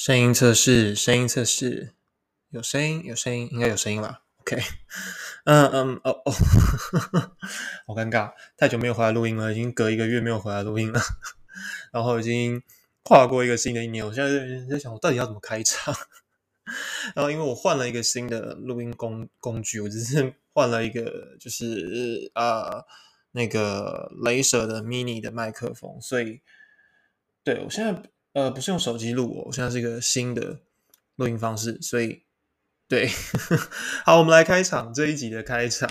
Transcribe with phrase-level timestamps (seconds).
[0.00, 1.92] 声音测试，声音测试，
[2.50, 4.56] 有声音，有声音，应该有声音吧？OK，
[5.42, 6.32] 嗯嗯，哦哦，
[7.84, 11.00] 好尴尬，太久没有回来录音了，已经隔一个月没有回来录音了，
[11.90, 12.62] 然后已经
[13.02, 14.30] 跨过一个新的一年，我现在
[14.70, 15.92] 在想，我到底要怎么开场？
[17.16, 22.86] 然后因为我换了一个新的录音工工具，我只是换了一个就是呃
[23.32, 26.40] 那个雷蛇的 mini 的麦克风，所以
[27.42, 28.00] 对我现在。
[28.38, 30.60] 呃，不是用手机录，我现在是一个新的
[31.16, 32.22] 录音方式，所以
[32.86, 33.08] 对，
[34.06, 35.90] 好，我们来开场这一集的开场。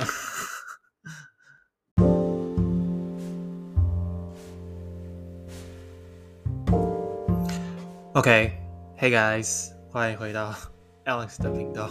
[8.13, 10.55] OK，Hey guys，欢迎回到
[11.03, 11.89] Alex 的频道。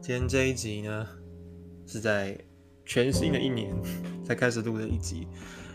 [0.00, 1.08] 今天这一集呢，
[1.88, 2.38] 是在
[2.86, 3.74] 全新的一年
[4.24, 5.26] 才开始录的一集。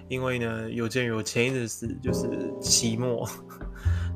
[0.08, 2.30] 因为呢，有鉴于我前一阵子就是
[2.62, 3.28] 期末，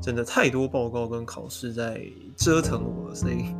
[0.00, 2.00] 真的太多报告跟考试在
[2.36, 3.54] 折腾我了，所以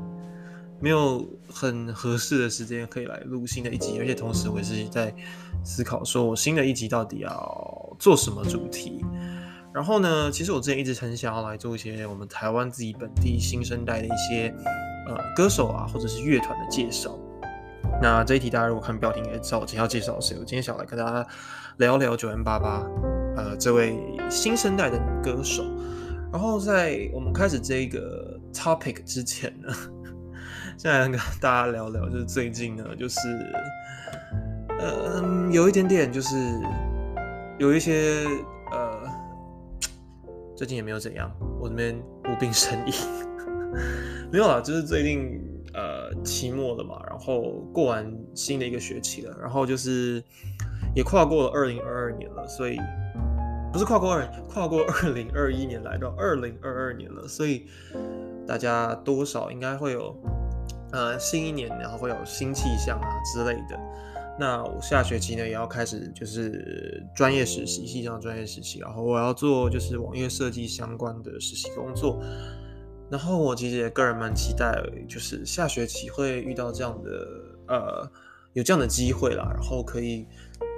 [0.80, 3.99] 没有很合适的时间可以来录新的一集。
[3.99, 5.15] 而且同时，我也是在
[5.63, 9.05] 思考，说我新的一集到底要做什么主题。
[9.73, 14.52] 然后呢，其实我之前一直很想要来做一些我们台湾自己本地新生代的一些
[15.07, 17.16] 呃歌手啊，或者是乐团的介绍。
[18.02, 20.37] 那这一题大家如果看标题应该知道我今天要介绍谁。
[20.41, 21.27] 我今天想来跟大家
[21.77, 22.85] 聊聊九 M 八八，
[23.37, 23.97] 呃，这位
[24.29, 25.65] 新生代的女歌手。
[26.32, 29.73] 然后在我们开始这个 topic 之前呢，
[30.78, 33.18] 现在跟大家聊聊，就是最近呢，就是
[34.78, 36.36] 嗯，有一点点就是
[37.58, 38.24] 有一些
[38.70, 39.02] 呃，
[40.56, 42.95] 最近也没有怎样，我这边无病呻吟，
[44.32, 45.46] 没有啦，就是最近。
[45.73, 50.20] 呃，期末了嘛，然后过完新的一个学期了，然后就是
[50.96, 52.76] 也跨过了二零二二年了，所以
[53.73, 57.66] 不是跨过二，跨过二零二一年来到二零二二年了，所以
[58.46, 60.15] 大家多少应该会有
[60.93, 63.79] 呃新一年，然后会有新气象啊之类的。
[64.38, 72.20] 那我下学期呢也要开始就是专业实习，系上专业实习，然后我要做就是网页设计相关的实习工作。
[73.08, 77.10] 然后我其实也个人蛮期待，就是下学期会遇到这样的
[77.69, 78.10] 呃
[78.52, 80.26] 有这样的机会啦，然后可以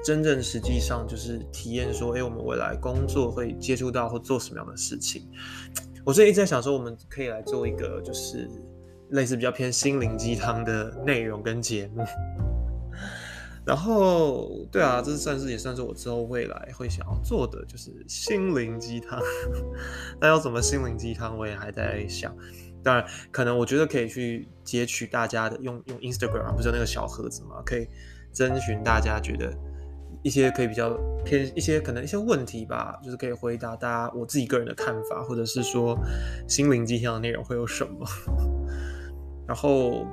[0.04, 5.28] 真正实际上就是体验说，哎，我们未来工作会接触到或做什么样的事情。
[6.04, 8.48] 我最近一直在想说，我们可以来做一个就是
[9.10, 12.04] 类似比较偏心灵鸡汤的内容跟节目。
[13.64, 19.20] 然后，对啊，这算是也算是我之后未来会想要做的，就是心灵鸡汤。
[20.20, 22.36] 那要怎么心灵鸡汤，我也还在想。
[22.82, 27.86] 当然，可能我觉得可以去截取大家的，用用 Instagram 不是那个小盒子嘛，可以
[28.32, 29.56] 征询大家觉得
[30.22, 35.98] 一些可以比较偏一些可能一些问题吧，就是可以回答大家我自己个人的看法，或者是说
[36.48, 38.06] 心灵鸡汤的内容会有什么。
[39.46, 40.06] 然后。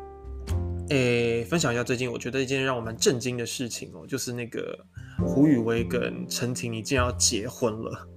[0.92, 4.76] 诶，分享一下最近我觉得一件让我蛮震惊的事情哦，就是那个
[5.20, 8.08] 胡宇威跟陈婷你竟然要结婚了。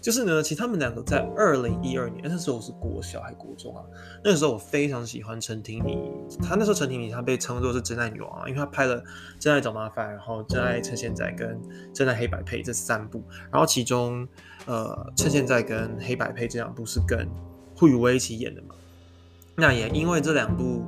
[0.00, 3.82] 就是呢，其实他们两个在二零一二年，那时候我是国小还国中啊。
[4.24, 5.98] 那个时候我非常喜欢陈婷妮，
[6.42, 9.00] 她那时候陈婷妮她被称作是真爱女王啊，因为她拍了
[9.38, 11.48] 《真爱找麻烦》，然后《真爱趁现在》跟
[11.92, 14.26] 《真爱黑白配》这三部，然后其中
[14.66, 14.86] 呃
[15.20, 17.28] 《趁现在》跟《黑白配》这两部是跟
[17.74, 18.74] 胡宇威一起演的嘛。
[19.56, 20.84] 那也因为这两部。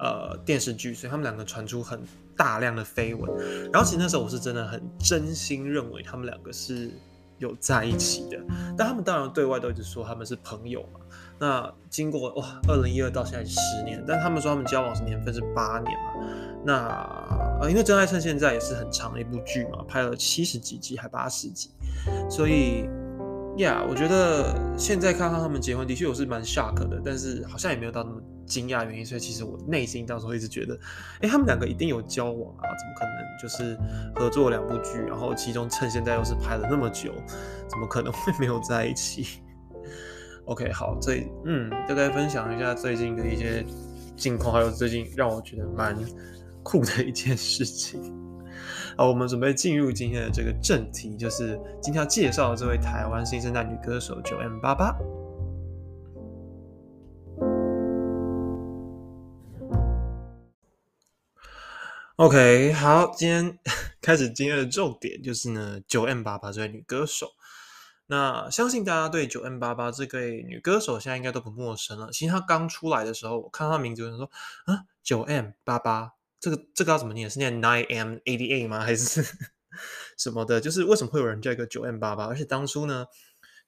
[0.00, 2.00] 呃，电视剧，所以他们两个传出很
[2.36, 3.68] 大量的绯闻。
[3.72, 6.88] 然后其实那时候我是真的很真心认为他们两个是
[7.38, 8.38] 有在一起的，
[8.76, 11.00] 但他们当然对外都一直说他们是朋友嘛。
[11.38, 16.12] 那经过哇，二零一二到现在十年，但他们说他们交往是年份是八年嘛。
[16.64, 21.70] 那呃，因为《真爱趁现在》也是很长的一部剧嘛，拍了七十几集还八十集，
[22.28, 22.88] 所以。
[23.58, 29.04] 呀，我觉得现在看看他们结婚，的确我是蛮 shock 的，但是好像也没有到那么惊讶原因。
[29.04, 30.78] 所以其实我内心当时一直觉得，
[31.20, 33.76] 哎，他们两个一定有交往啊，怎么可能就是
[34.14, 37.12] 合作两部剧，然后其中趁现在又是拍了那么久，
[37.68, 39.42] 怎么可能会没有在一起
[40.44, 43.66] ？OK，好，这嗯，大概分享一下最近的一些
[44.16, 45.96] 近况，还有最近让我觉得蛮
[46.62, 48.00] 酷的一件事情。
[48.98, 54.92] 好，我们准备进入今天的这个正题，就是今天要介绍的这位台湾新生代女歌手九 M 八八。
[62.16, 63.58] OK，好，今天
[64.02, 67.28] 开始今天的重点就是呢，九 M 八八这位女歌手。
[68.08, 72.10] 那相信大家对九 M 八八这位女歌手现在应该都不陌生了。
[72.10, 74.28] 其实她刚出来的时候，我看她名字，就说
[74.64, 76.14] 啊，九 M 八八。
[76.40, 77.28] 这个这个要怎么念？
[77.28, 78.80] 是念 nine m eighty eight 吗？
[78.80, 79.24] 还是
[80.16, 80.60] 什么的？
[80.60, 82.26] 就是为什么会有人叫一个九 m 八八？
[82.26, 83.06] 而且当初呢，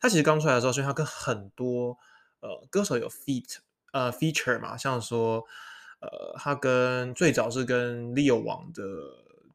[0.01, 1.99] 他其实刚出来的时候，所以他跟很多
[2.41, 3.57] 呃歌手有 feat
[3.93, 5.45] 呃 feature 嘛，像说
[6.01, 8.83] 呃他跟最早是跟 Leo 王的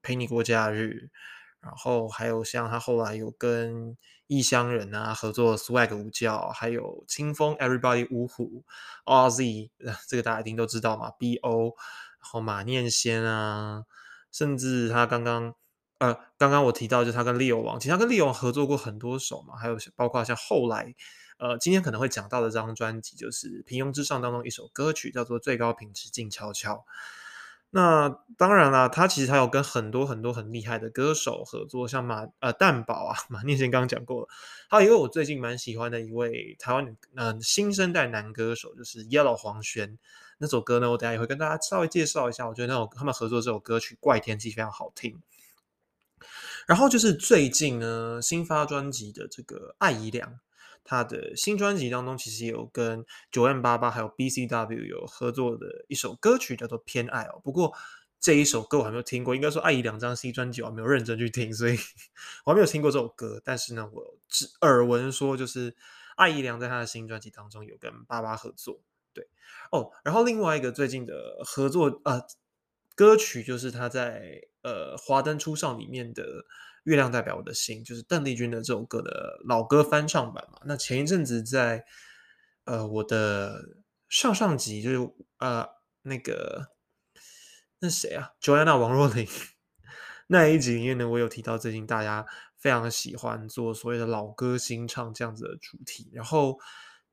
[0.02, 1.10] 陪你过假日，
[1.62, 3.98] 然后还有像他后来有跟
[4.28, 8.64] 异乡人啊合作 Swag 舞教，还有清风 Everybody 五虎
[9.06, 9.70] RZ
[10.08, 11.76] 这个大家一定都知道嘛，BO，
[12.26, 13.84] 然后马念先啊，
[14.32, 15.54] 甚至他刚刚。
[15.98, 20.94] 呃，刚刚我提到就是他跟利友王，其实他跟利友王合作过很多首嘛，还有包括像后来，
[21.38, 26.74] 呃，今天可能会讲到的这张专辑，就是《平庸之上》当中一首歌曲叫做《最高品质静悄悄》。
[27.70, 34.28] 那当然啦，他其实还有跟很多很多很厉害的歌手合作，像马呃蛋宝啊， 马念先刚刚讲过了，
[34.70, 39.98] 还有一位我最近蛮喜欢的一位台湾嗯新生代男歌手，就是 Yellow 黄轩。
[40.38, 45.22] 那首歌呢，我等下也会跟大家稍微介绍一下，我觉得那首他们合作这首歌曲《怪天气》非常好听。
[46.68, 50.40] 然后就是最近呢，新发专辑的这个艾怡良，
[50.84, 57.40] 他的新专辑当中其实有跟九 M 八八还有 B C W 有合作的一首歌曲叫做《偏爱》哦。
[57.44, 57.74] 不过
[58.20, 61.78] 这一首歌我还没有听过，应该说艾怡良张新专辑我还没有认真去听，所以
[62.46, 63.40] 我还没有听过这首歌。
[63.44, 65.76] 但是呢，我只耳闻说就是
[66.16, 68.80] 艾怡良在他的新专辑当中有跟八八合作，
[69.16, 69.28] 对
[69.72, 69.90] 哦。
[70.04, 72.22] 然后另外一个最近的合作呃
[72.94, 74.42] 歌曲就是他在。
[74.66, 76.24] 呃，华灯初上里面的
[76.86, 80.60] 《月亮代表我的心》就是邓丽君的这首歌的老歌翻唱版嘛。
[80.66, 81.86] 那前一阵子在
[82.64, 83.64] 呃我的
[84.10, 85.68] 上上集就是呃
[86.02, 86.70] 那个
[87.78, 89.28] 那谁啊，Joanna 王若琳
[90.26, 92.26] 那一集里面呢，我有提到最近大家
[92.58, 96.10] 非常喜欢做所谓的老歌新唱这样子的主题。
[96.12, 96.58] 然后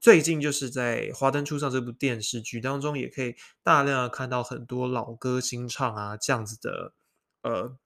[0.03, 6.93] 最近就是在《华灯初上》这部电视剧当中，也可以大量的看到很多老歌新唱啊这样子的。
[7.43, 7.77] 呃，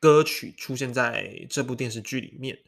[0.00, 2.58] 歌曲出现在这部电视剧里面。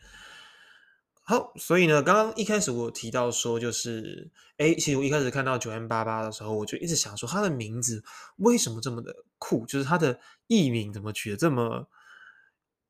[1.23, 8.03] 好，所以呢，刚刚一开始我提到说，就是，哎，其实我一开始看到九 M 八八的时候，我就一直想说，他的名字
[8.37, 9.67] 为什么这么的酷？
[9.67, 11.87] 就是他的艺名怎么取的这么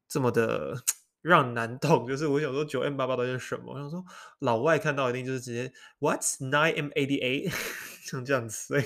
[0.08, 0.82] 这么的
[1.22, 2.06] 让人难懂？
[2.06, 3.72] 就是我想说，九 M 八八到底是什么？
[3.72, 4.04] 我想说，
[4.40, 7.52] 老外看到一定就是直接 What's nine M eighty eight？
[8.04, 8.84] 像这样子，所以。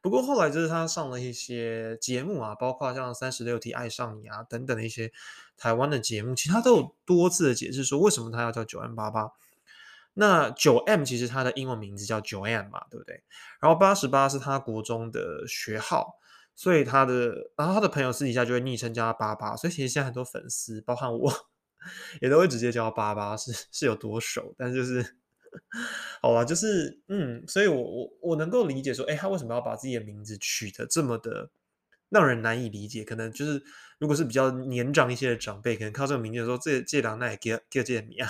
[0.00, 5.12] 不过后来就是他上了一些节目啊，包括像三十六 T 爱上你啊等等的一些
[5.56, 9.32] 台湾的节目，其他都有多次的解释说为什么他要叫九 M 八八。
[10.14, 13.22] 那九 M 其实他的英文名字叫九 M 嘛，对不对？
[13.60, 16.18] 然后八十八是他国中的学号，
[16.54, 21.32] 所以他的然后他的朋友私底下就会昵称叫他八八，所以其实现在很多粉丝，包含我
[22.20, 25.16] 也都会直接叫他八八，是是有多熟，但就是。
[26.20, 31.48] 好吧，就是嗯，所以我我我能够理解说，哎，他为什么要把自己的名字取得这么的
[32.08, 33.04] 让人难以理解？
[33.04, 33.62] 可能就是
[34.00, 38.28] 如果是比较年长一些的长辈，可能靠这个名字说这这两那也给给这名啊。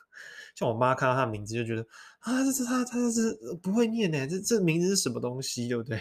[0.56, 1.86] 像我妈看到他的名字就觉得
[2.20, 6.00] 啊，这这他他是不会念呢，这这名字是什么东西，对不对？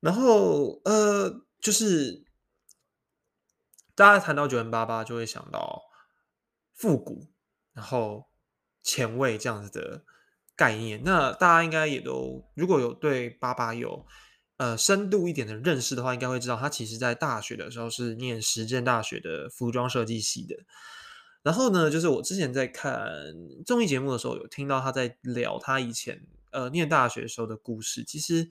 [0.00, 2.24] 然后呃，就是
[3.94, 5.82] 大家谈到九零八八，就会想到
[6.74, 7.28] 复古，
[7.72, 8.28] 然后。
[8.82, 10.04] 前卫这样子的
[10.56, 14.06] 概念，那大家应该也都如果有对八八有
[14.56, 20.56] 呃深度一点的认识的话，应该会知道他其实在大学的时候是念实践大学的服装设计系的。
[21.42, 23.06] 然后呢，就是我之前在看
[23.66, 28.02] 综艺节目的时候，有听到他在聊他以前呃念大学时候的故事。
[28.02, 28.50] 其实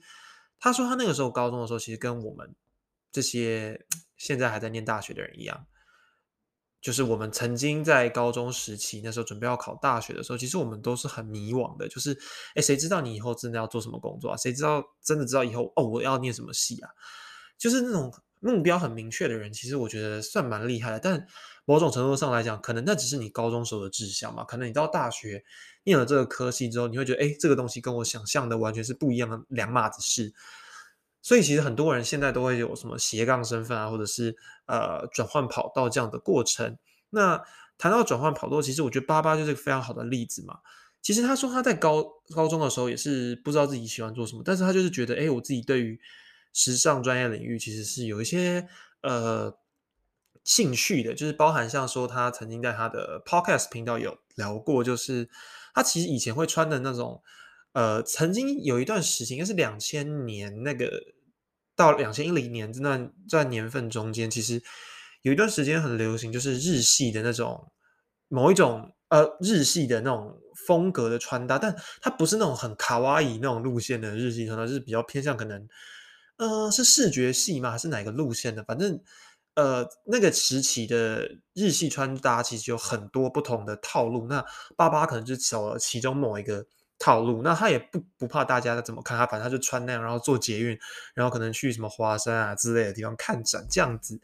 [0.60, 2.54] 他说他那个时候高中的时候，其实跟我们
[3.10, 3.86] 这些
[4.16, 5.66] 现在还在念大学的人一样。
[6.80, 11.86] 就是我们曾经在高中时期，那时候准备要考大学的时候，其实我们都是很迷惘的。
[11.86, 12.18] 就是，
[12.54, 14.36] 哎，谁知道你以后真的要做什么工作啊？
[14.38, 16.88] 谁知道真的知道以后哦，我要念什么系啊？
[17.58, 20.98] 就是那种目标很明确的人，其实我觉得算蛮厉害的。
[20.98, 21.26] 但
[21.66, 24.44] 某种程度上来讲，可能那只是你高中时候的志向嘛。
[24.44, 25.44] 可能你到大学
[25.84, 30.32] 念了这个科系之后，你会觉得，哎，这个东西跟我想象的完全是不一样的两码子事。
[31.22, 36.78] 所以其实很多人现在都会有什么斜杠身份啊，或者是呃转换跑道这样的过程。
[37.10, 37.42] 那
[37.76, 40.60] 谈到转换跑道，其实我觉得八八就是个非常好的例子嘛。
[41.02, 45.98] 其实他说他在高高中的时候也是不知道自己喜欢做什么，但是他就是觉得，哎，我自己对于
[46.52, 48.68] 时尚专业领域其实是有一些
[49.02, 49.56] 呃
[50.44, 55.28] 兴趣的，就是包含像说他曾经在他的 podcast 频道有聊过，就是
[55.74, 57.22] 他其实以前会穿的那种。
[57.72, 60.90] 呃，曾经有一段时间，应该是两千年那个
[61.76, 64.60] 到两千一零年这段这段年份中间，其实
[65.22, 67.70] 有一段时间很流行，就是日系的那种
[68.26, 70.36] 某一种呃日系的那种
[70.66, 75.68] 风格的穿搭，但它不是那种很卡哇伊那种路线的日系穿搭，就是比较偏向可能
[76.38, 77.70] 呃是视觉系吗？
[77.70, 78.64] 还是哪个路线的？
[78.64, 79.00] 反正
[79.54, 84.44] 呃，那个时期的日系穿搭其实有很多不同的套路，那
[84.76, 86.64] 爸爸可能就走了其中某一个
[86.98, 90.78] 套路，那他也不不怕大家怎么看他，反正他就穿那样，然后做捷运，
[91.14, 94.20] 然后可能去什么华山啊之类的地方看展这样子，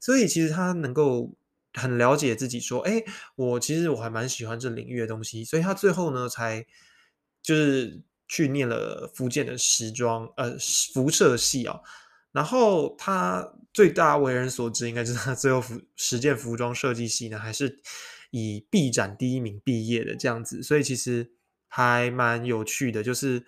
[0.00, 1.30] 所以其实他能够
[1.74, 3.02] 很了解自己，说，哎，
[3.36, 6.66] 我其实我还蛮喜欢这领域的东西，所以他最后呢才
[7.42, 10.56] 就是去念了福建的时装呃
[10.92, 11.80] 辐射系啊。
[12.34, 17.80] 然后他最大为人所知，应该是他最后服实践服装设计系呢，还是
[18.32, 21.30] 以 B 展第一名毕业的这样子，所以其实
[21.68, 23.04] 还蛮有趣的。
[23.04, 23.46] 就是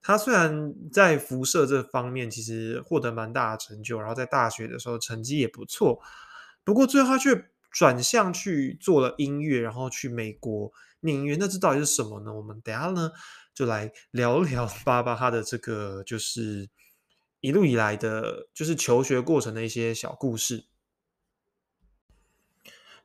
[0.00, 6.00] 他虽然在辐射这方面其实获得蛮大的成就，然后在大学的时候成绩也不错，
[6.62, 11.36] 不过最后他却转向去做了音乐，然后去美国念音乐。
[11.40, 12.32] 那这到底是什么呢？
[12.32, 13.10] 我们等下呢
[13.52, 16.68] 就来聊聊 巴巴他的这个就是。
[17.40, 20.64] 一路以来的，就是求学过程的一些小故事。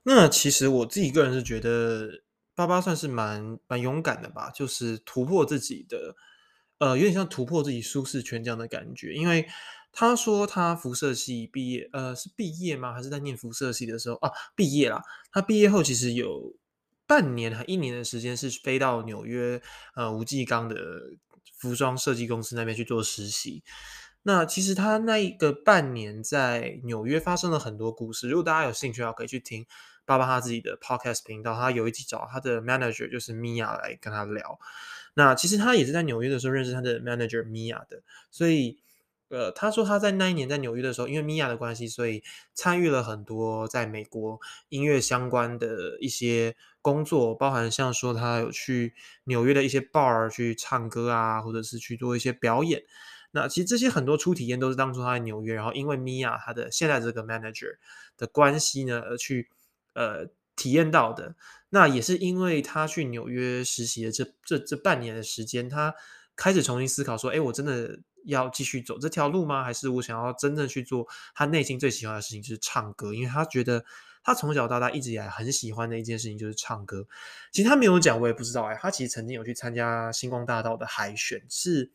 [0.03, 2.23] 那其实我自己个人是觉得，
[2.55, 6.15] 爸爸算是蛮蛮勇敢的吧，就是突破自己的，
[6.79, 9.13] 呃，有点像突破自己舒适圈这样的感觉。
[9.13, 9.47] 因为
[9.93, 12.93] 他说他辐射系毕业，呃，是毕业吗？
[12.93, 14.29] 还是在念辐射系的时候啊？
[14.55, 15.01] 毕业啦。
[15.31, 16.55] 他毕业后其实有
[17.05, 19.61] 半年还一年的时间是飞到纽约，
[19.95, 20.75] 呃，吴继刚的
[21.57, 23.63] 服装设计公司那边去做实习。
[24.25, 28.29] 那其实他那一个半年在纽约发生了很多故事。
[28.29, 29.65] 如果大家有兴趣的话，可以去听
[30.05, 31.53] 爸爸他自己的 podcast 频道。
[31.53, 34.57] 他有一集找他的 manager 就是 Mia 来跟他聊。
[35.15, 38.01] 那其实他也是在纽约的时候认识他的 manager Mia 的。
[38.31, 38.79] 所以，
[39.27, 44.39] 呃，他说他在那一年在纽约的时候，因为 Mia 的关系，所以参与了很多在美国
[44.69, 48.93] 音乐相关的一些工作，包含像说他有去
[49.25, 52.83] 纽约的一些 bar 去唱歌啊，或者是去做一些表演。
[53.35, 57.77] 那其实这些很多初体验都是当初他在纽约，然后因为米娅他的现在这个 manager
[58.15, 59.49] 的关系呢，而去
[59.95, 61.35] 呃体验到的。
[61.69, 65.95] 那也是因为他去纽约实习的这这这半年的时间，他
[66.35, 69.63] 开始重新思考说：，哎，我真的要继续走这条路吗？
[69.63, 73.15] 还是我想要真正去做他内心最喜欢的事情，就是唱歌？
[73.15, 73.83] 因为他觉得
[74.23, 77.07] 他从小到大一直以来很喜欢的一件事情就是唱歌。
[77.51, 78.77] 其实他没有讲，我也不知道哎。
[78.79, 81.91] 他其实曾经有去参加星光大道的海选，是。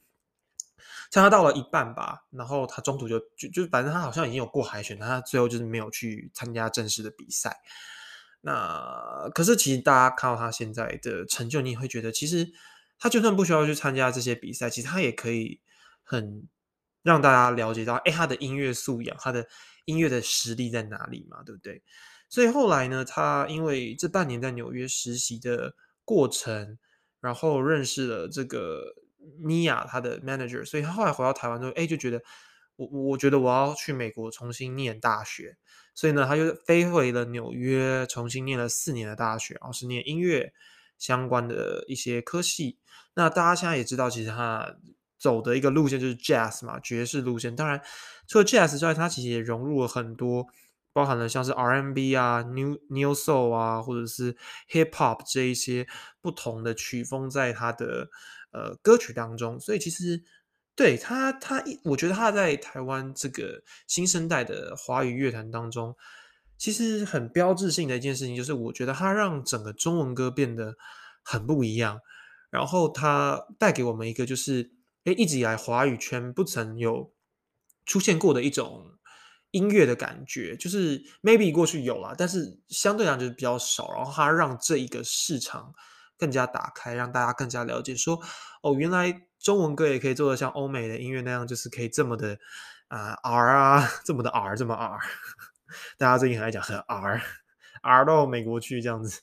[1.11, 7.61] 参加到了一半吧，然后他中途就就就反正他好像已经有过海选，他最后就是没有去参加正式的比赛。
[8.41, 12.49] 那可是其实大家看到他现在的成就，你也会觉得其实
[12.99, 15.61] 他就算不需要去参加这些比赛，其实他也可以
[16.05, 16.47] 很
[17.03, 19.47] 让大家了解到，哎，他的音乐素养，他的
[19.87, 21.83] 音乐的实力在哪里嘛，对不对？
[22.29, 26.79] 所以后来呢，他因为这半年在纽约实习的过程，
[27.21, 28.95] 然后认识了这个。
[29.39, 32.23] 米娅他的 manager，所以他后来回到台湾之后，哎，就觉得
[32.77, 35.57] 我我觉得我要去美国重新念大学，
[35.95, 40.53] 所以呢，他就飞回了纽约，重新念了四年的大学，然后是念音乐
[40.97, 42.79] 相关的一些科系。
[43.15, 44.77] 那大家现在也知道，其实他
[45.19, 47.57] 走的一个路线就是 jazz 嘛，爵士路线。
[47.57, 47.83] 当然，
[48.29, 50.47] 除了 jazz 之外，他其实也融入了很多，
[50.93, 54.37] 包含了像是 R&B 啊、New New Soul 啊，或者是
[54.71, 55.89] Hip Hop 这一些
[56.21, 58.11] 不同的曲风在他的。
[58.51, 60.23] 呃，歌曲当中，所以其实
[60.75, 65.95] 对他，他一我觉得他在台湾这个新生代的华语乐坛当中，
[66.57, 70.75] 其实很标志性的一件事情，就是我觉得他让整个中文歌变得
[71.23, 72.01] 很不一样，
[72.49, 74.71] 然后他带给我们一个就是，
[75.05, 77.13] 哎，一直以来华语圈不曾有
[77.85, 78.99] 出现过的一种
[79.51, 85.75] 音乐的感觉，就是 maybe 过去有啦，但是相对来讲就是比较少，然后他让这一个市场。
[86.19, 88.21] 更加打开，让大家更加了解，说
[88.63, 92.39] 哦，原来中文歌也可以做的像欧美的音乐那样，就是可以这么的
[92.89, 94.99] 啊 R 啊， 这么的 R，这么 R。
[95.97, 99.21] 大家最近很爱讲很 R，R 到美国去这样子，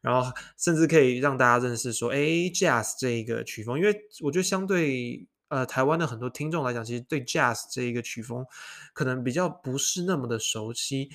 [0.00, 8.46] 然后甚至可以让大家认识说，哎，Jazz 这一个曲风，因为我觉得相对呃台湾的很多听众来讲，其实对 Jazz 这一个曲风
[8.94, 11.10] 可能比较不是那么的熟悉，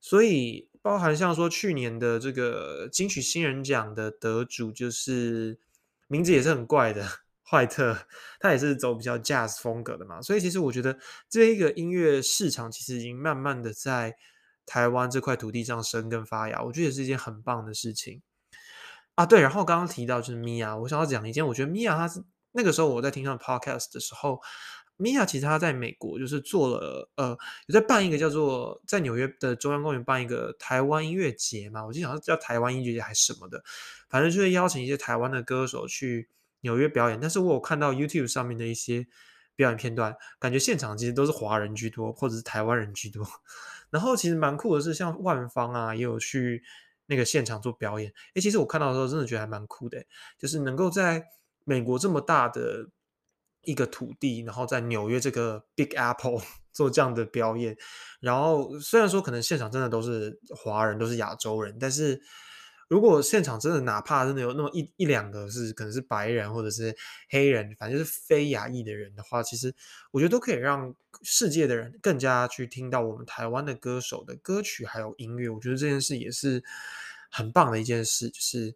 [0.00, 0.67] 所以。
[0.80, 5.58] 包含像说去年的这个金曲新人奖的得主，就是
[6.06, 7.06] 名字也是很怪的，
[7.44, 8.06] 坏特，
[8.40, 14.16] 他也是走比较 jazz 风格的嘛，所以其实我觉得这一个音乐市场其实已经慢慢的在
[14.64, 18.22] 台湾这块土地上生根发芽，我觉得也是一件很棒的事情
[19.14, 19.26] 啊。
[19.26, 24.40] 对，然后刚刚提到就是 mia，，我想要讲一件，我觉得 mia，她是那个时候我在听上 podcast 的时候。
[24.98, 33.62] 米娅其实他在美国就是做了，呃，有在办一个叫做在纽约的中央公园办一个台湾音乐节嘛，我记得好像叫台湾音乐节还是什么的，
[34.10, 36.28] 反正就是邀请一些台湾的歌手去
[36.60, 37.18] 纽约表演。
[37.18, 39.06] 但是我有看到 YouTube 上面的一些
[39.54, 43.24] 表演片段，感觉现场其实都是华人居多，或者是台湾人居多。
[43.90, 46.62] 然后其实蛮酷的是，像万方啊，也有去
[47.06, 48.12] 那个现场做表演。
[48.34, 50.04] 诶，其实我看到的时候，真的觉得还蛮酷的，
[50.36, 51.24] 就是能够在
[51.64, 52.88] 美国这么大的
[53.62, 56.40] 一个土地，然后在纽约这个 Big Apple
[56.72, 57.76] 做这样的表演。
[58.20, 62.20] 然后虽然说可能现场真的都是华人，都是亚洲人，但是。
[62.90, 66.96] 如果现场真的哪怕真的有那么一一两个是可能是白人或者是
[67.28, 69.74] 黑人，反正就是非亚裔的人的话，其实
[70.10, 75.50] 我觉得都可以让世界的人更加去听到我们台湾的歌手的歌曲还有音乐。
[75.50, 76.64] 我觉得这件事也是
[77.30, 78.74] 很棒的一件事，就是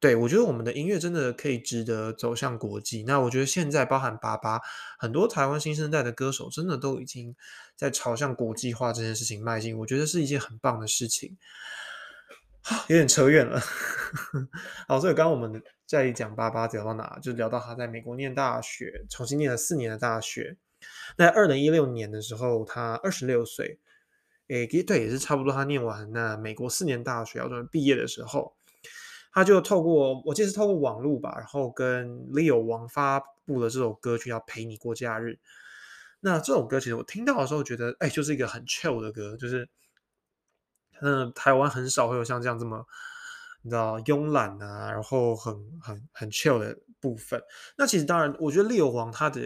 [0.00, 3.02] 对我觉得我们的音乐真的可以值得走向国际。
[3.02, 4.60] 那我觉得现在包含八八
[4.98, 7.34] 很多台湾新生代的歌手，真的都已经
[7.74, 11.36] 在朝向国际化这件事情迈进，我觉得是一件很棒的事情。
[12.88, 13.58] 有点扯远了，
[14.86, 20.58] 好，所以刚刚我们在讲八八聊到哪，就聊到他在美国念大学，重新念了四年的大学。
[21.16, 23.78] 那二零一六年的时候，他二十六岁，
[24.48, 28.57] 诶，对，也是差不多他念完那美国四年大学要准备毕业的时候，
[29.32, 35.38] 他就透过我记得是透过网络吧，然后跟 Leo 王发布了这首歌曲，要陪你过假日。
[36.20, 39.68] 那这首歌其实我听到的时候觉得，哎，就是一个很 chill 的歌，就是。
[41.00, 42.84] 嗯，台湾很少会有像这样这么，
[43.62, 47.40] 你知道慵懒啊，然后很很很 chill 的部分。
[47.76, 49.40] 那其实当然，我觉得 Leo 王他的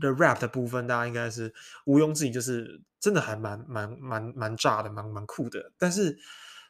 [0.00, 1.52] 的 rap 的部分，大家应该是
[1.84, 5.70] 毋庸置疑，就是真的还蛮蛮蛮蛮炸的，蛮蛮酷的。
[5.76, 6.18] 但是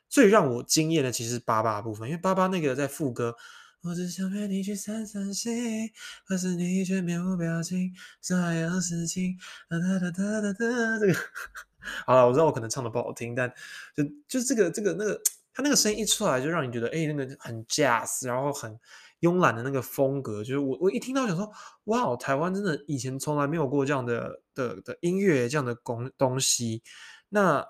[0.09, 3.35] 最让我惊艳的，其实是八八部分，因为八八那个在副歌，
[3.83, 5.91] 我只想陪你去散散心，
[6.27, 9.37] 可是你却面无表情，所有事情，
[9.69, 11.15] 哒哒哒哒哒哒，这个。
[12.05, 13.50] 好了，我知道我可能唱的不好听，但
[13.95, 15.19] 就就这个这个那个，
[15.55, 18.79] 他那个声音一出来，就让你觉得哎，那个很 jazz，然后很
[19.21, 21.50] 慵懒的那个风格，就是我我一听到想说，
[21.85, 26.83] 哇，台湾真的以前从来没有过这样的的的音乐这样的工东西。
[27.29, 27.65] 那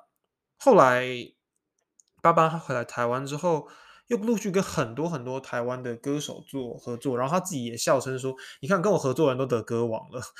[0.57, 1.05] 后来
[2.23, 3.69] 爸爸他回来台湾之后，
[4.09, 10.21] 又陆续跟很多很多台湾的歌手做合作，然后他自己也笑称说，你看跟我合作人都得歌王了。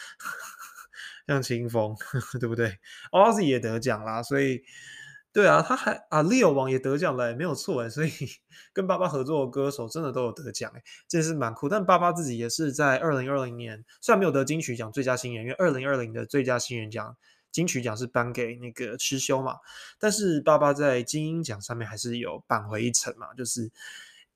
[1.29, 1.95] 像清风，
[2.41, 2.79] 对不对
[3.13, 4.63] ？Ozzy 也得奖啦，所以
[5.31, 7.91] 对啊，他还啊，Leo 王也得奖了，没有错哎。
[7.91, 8.11] 所以
[8.73, 11.69] 跟爸爸合作的歌手真的都有得奖哎，这是蛮酷。
[11.69, 17.15] 但爸爸自己也是在二零二零年，虽然没有得金曲奖最佳新人，因为二零二零的最佳新人奖
[17.51, 19.57] 金曲奖是颁给那个吃修嘛，
[19.99, 23.71] 但是爸爸在金鹰奖上面还是有扳回一城嘛，就是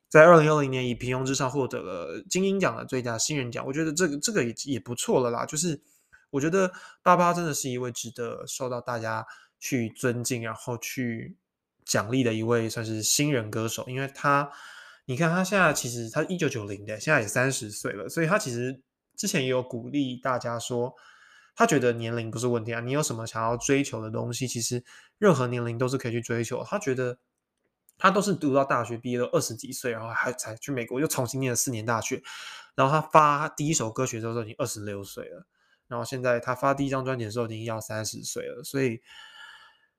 [0.08, 3.64] 在二零二零年以平庸之上获得了金鹰奖的最佳新人奖。
[3.66, 5.80] 我觉得这个这个也也不错了啦，就是。
[6.32, 6.72] 我觉得
[7.02, 9.26] 爸爸真的是一位值得受到大家
[9.60, 11.36] 去尊敬，然后去
[11.84, 14.50] 奖励的一位算是新人歌手，因为他，
[15.04, 18.80] 你看他现在其实他一九九零的，现在也三十岁了，所以他其实
[19.14, 20.94] 之前也有鼓励大家说，
[21.54, 24.82] 他觉得年龄不是问题啊，你有什么想要追求的东西，其实
[25.18, 26.64] 任何年龄都是可以去追求。
[26.64, 27.18] 他觉得
[27.98, 32.22] 他都是读到大学毕业都二十几岁，然后还才去美国又重新念了四年大学，
[32.74, 35.46] 然后他发第一首歌曲的时候已经二十六岁了。
[35.88, 39.02] 然后现在他发第一张专辑的时候已经要三十岁了，所以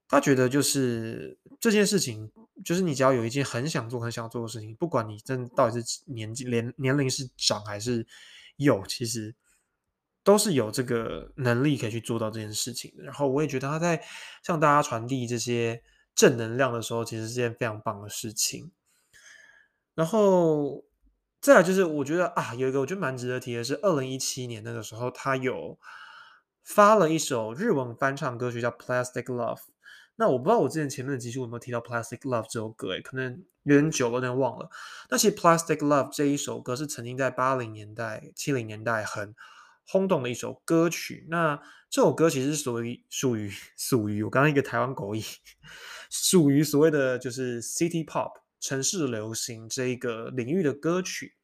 [0.08, 2.32] 他觉得就是这件事情，
[2.66, 8.08] 就是你只要有一件很想做、很想做的事情，不管你真到底是年纪、年年龄是长还是
[8.56, 9.36] 有，其实
[10.24, 13.04] 都是有这个能力可以去做到这件事情的。
[13.04, 14.04] 然后我也觉得他在
[14.44, 15.82] 向大家传递这些
[16.16, 18.72] 正能量的时候，其实是件非常棒的事情。
[19.94, 20.84] 然后。
[21.44, 25.78] 再来就是，我觉得啊，有一个我觉得蛮值得提的是，二零一七年那个时候，他有
[26.64, 29.58] 发了一首日文翻唱歌曲，叫《Plastic Love》。
[30.16, 34.70] 那我不知道我之前前面的集数有没有提到《Plastic Love》这首歌，诶，可能有点久了，有点忘了。
[35.10, 39.36] 那其实《Plastic Love》这一首歌是曾经在八零年代、七零年代很
[39.88, 41.28] 轰动的一首歌曲。
[41.30, 45.22] 那这首歌其实是属于属于属于我刚刚一个台湾狗语，
[46.10, 48.44] 属于所谓的就是 City Pop。
[48.66, 51.36] 城市流行这一个领域的歌曲，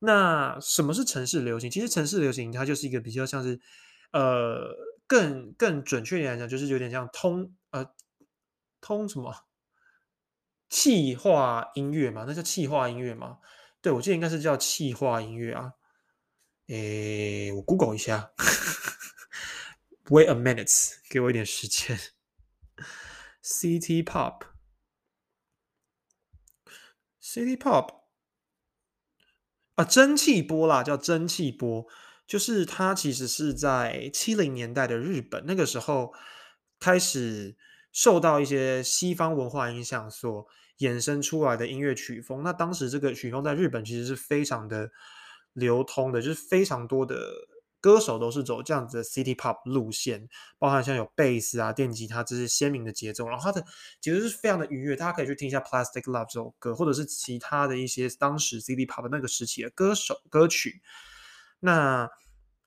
[0.00, 1.70] 那什么是城市流行？
[1.70, 3.58] 其实城市流行它就是一个比较像是，
[4.12, 7.86] 呃，更更准确点来讲，就是有点像通呃
[8.82, 9.34] 通什么
[10.68, 12.26] 气化音乐嘛？
[12.28, 13.38] 那叫气化音乐吗？
[13.80, 15.72] 对，我记得应该是叫气化音乐啊。
[16.70, 18.30] 诶，我 Google 一下
[20.04, 21.98] ，Wait a minute，给我一点时间。
[23.42, 24.42] City Pop。
[27.20, 28.02] City Pop
[29.74, 31.84] 啊，蒸汽波啦，叫蒸汽波，
[32.24, 36.14] 就是它其实是在七零年代的日本，那个时候
[36.78, 37.56] 开始
[37.90, 40.46] 受到一些西方文化影响所
[40.78, 42.44] 衍生出来的音乐曲风。
[42.44, 44.92] 那当时这个曲风在日本其实是非常的
[45.52, 47.16] 流通的，就是非常多的
[47.80, 53.64] 歌手都是走这样子的 City Pop 路线，包含像有贝斯啊、电吉他这些鲜明的节奏，然后它的
[54.00, 60.82] 节奏是非常的愉悦，大家可以去听一下《Plastic Love》这首歌，或者是其他的一些当时 City Pop 那个时期的歌手歌曲。
[61.60, 62.08] 那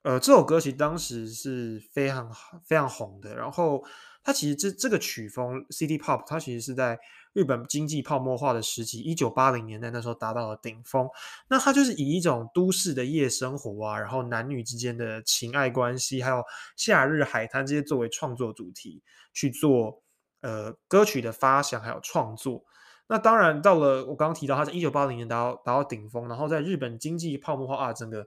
[0.02, 2.30] 呃，这首歌其实当时是非常
[2.66, 3.84] 非常红的，然后
[4.24, 7.00] 它其实这这个曲风 City Pop，它其实是在
[7.34, 11.08] 日本经济泡沫化的时期，一九八零年代那时候达到了顶峰。
[11.50, 16.44] 那它就是以一种都市的夜生活啊，然后男女之间的情爱关系，还有
[16.78, 19.02] 夏日海滩这些作为创作主题
[19.34, 20.02] 去做
[20.42, 22.64] 呃歌曲的发想还有创作。
[23.08, 28.26] 那当然到了我刚刚提到，它在一九八零年达到达到顶峰，然后在日本经济泡沫化啊整个。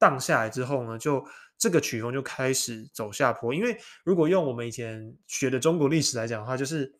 [0.00, 1.26] 荡下来之后呢，就
[1.58, 3.52] 这个曲风就开始走下坡。
[3.52, 6.94] 因为如果用我们以前学的中国历史来讲的话，就是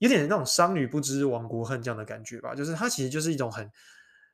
[0.00, 2.54] 有点那种“商女不知亡国恨”这样的感觉吧。
[2.54, 3.70] 就是它其实就是一种很，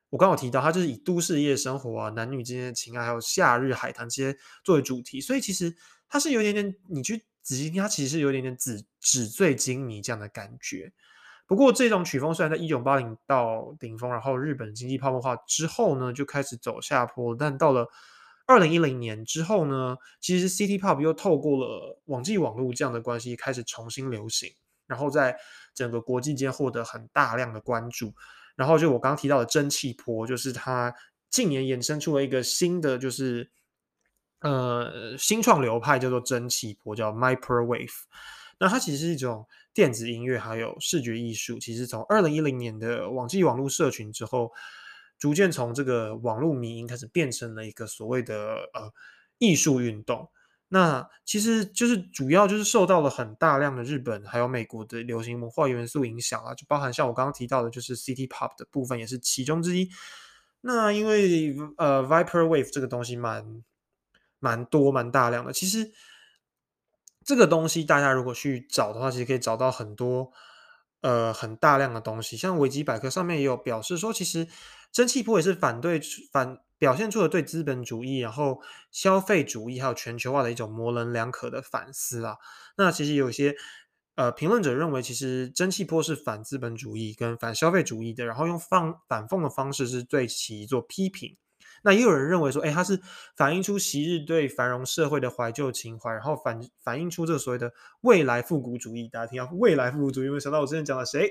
[0.09, 5.21] 我刚好提到，它就是以都市夜生活啊、男女之间的情爱，还有夏日海滩这些作为主题。
[5.21, 5.75] 所以其实
[6.09, 10.91] 它是有点点，你去仔细听，它其实是有点点纸纸醉金迷这样的感觉。
[11.45, 17.33] 不过，这种曲风虽然在一九八零到顶峰，然后日本经济泡沫化之后呢，就开始走下坡。
[17.33, 17.87] 但到了
[18.45, 24.49] 二零一零年之后呢，其实 City Pop 又透过了网际网络这样的关系，开始重新流行，
[24.87, 25.37] 然后在
[25.73, 28.13] 整个国际间获得很大量的关注。
[28.55, 30.95] 然后就我刚刚提到的蒸汽波，就是它
[31.29, 33.51] 近年衍生出了一个新的，就是
[34.39, 38.05] 呃新创流派，叫做蒸汽波，叫 Microwave。
[38.59, 39.45] 那它其实是一种
[39.75, 41.59] 电子音乐，还有视觉艺术。
[41.59, 44.51] 其实从二零一零年的网际网络社群之后，
[45.19, 48.91] 逐渐从这个网络迷音开始变成了一个所谓的呃
[49.37, 50.31] 艺术运动。
[50.69, 59.89] 那其实就是主要就是受到了很大量的日本还有美国的流行文化元素影响啊，就包含像我刚刚提到的，就是 City Pop 的部分也是其中之一。
[60.61, 63.63] 那因为呃 Viper Wave 这个东西蛮
[64.39, 65.91] 蛮多蛮大量的，其实。
[67.25, 70.31] 这个东西大家如果去找的话，其实可以找到很多
[71.01, 72.37] 呃很大量的东西。
[72.37, 74.47] 像维基百科上面也有表示说，其实
[74.93, 75.99] 蒸汽波也是反对
[76.31, 78.61] 反表现出了对资本主义、然后
[78.91, 82.37] 消费主义还有全球化的一种模棱两可的反思啊。
[82.77, 83.55] 那其实有些
[84.15, 91.35] 呃评论者认为，其实蒸汽波是反资本主义跟反消费主义的，然后用放反讽的方式是对其做批评。
[91.83, 92.99] 那也有人认为说，哎，它是
[93.35, 99.07] 反映出昔日对繁荣社会的怀旧情怀，然后反反映出这个所谓的未来复古主义。
[99.07, 101.29] 大家听到未来复古主义，有没有想到我之前讲的谁？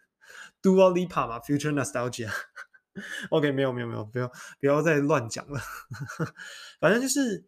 [0.62, 2.30] Dua Lipa 嘛，Future Nostalgia。
[3.30, 5.60] OK，没有没有没有，不要不要再乱讲了。
[6.80, 7.44] 反正就是，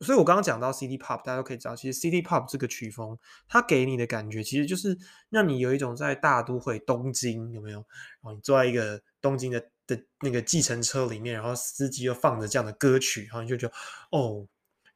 [0.00, 4.96] 所以我刚刚讲到 CD Pop，大家都可以知道，其实 CD Pop 这个曲风，它给你的感觉，其实就是
[5.30, 7.78] 让你有一种在大都会东京，有没有？
[7.78, 9.70] 然后你坐在一个东京的。
[9.88, 13.74] 的那个计程车里面，然后司机又放着这样的歌曲，然后你就觉得，
[14.10, 14.46] 哦，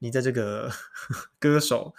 [0.00, 0.70] 你在这个
[1.40, 1.94] 歌手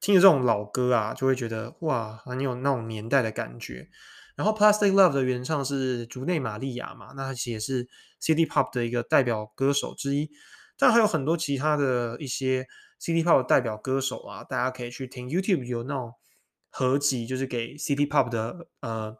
[0.00, 3.90] 听着这种老歌啊，就会觉得哇，很有那种年代的感觉。
[4.38, 7.88] 然后《Plastic Love》的原唱是竹内玛利亚嘛，那其实也是
[8.22, 10.30] City Pop 的一个代表歌手之一。
[10.78, 12.68] 但还有很多其他的一些
[13.00, 16.14] City Pop 的代表歌手啊，大家可以去听 YouTube 有那种
[16.70, 19.18] 合集，就是给 City Pop 的呃，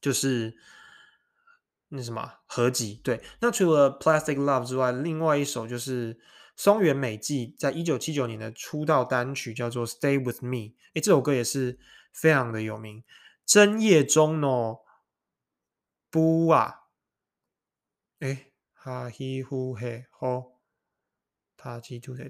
[0.00, 0.54] 就是。
[1.88, 6.18] 那什么合集对，那除了《Plastic Love》之外，另外一首就是
[6.56, 10.50] 松原美纪在一九七九年的出道单曲叫做《Stay with Me》。
[10.94, 11.78] 哎，这首歌也是
[12.12, 13.04] 非常的有名。
[13.46, 14.76] 真夜中呢，
[16.10, 16.80] 不啊，
[18.18, 20.60] 哎，哈希呼嘿吼，
[21.56, 22.24] 他记住的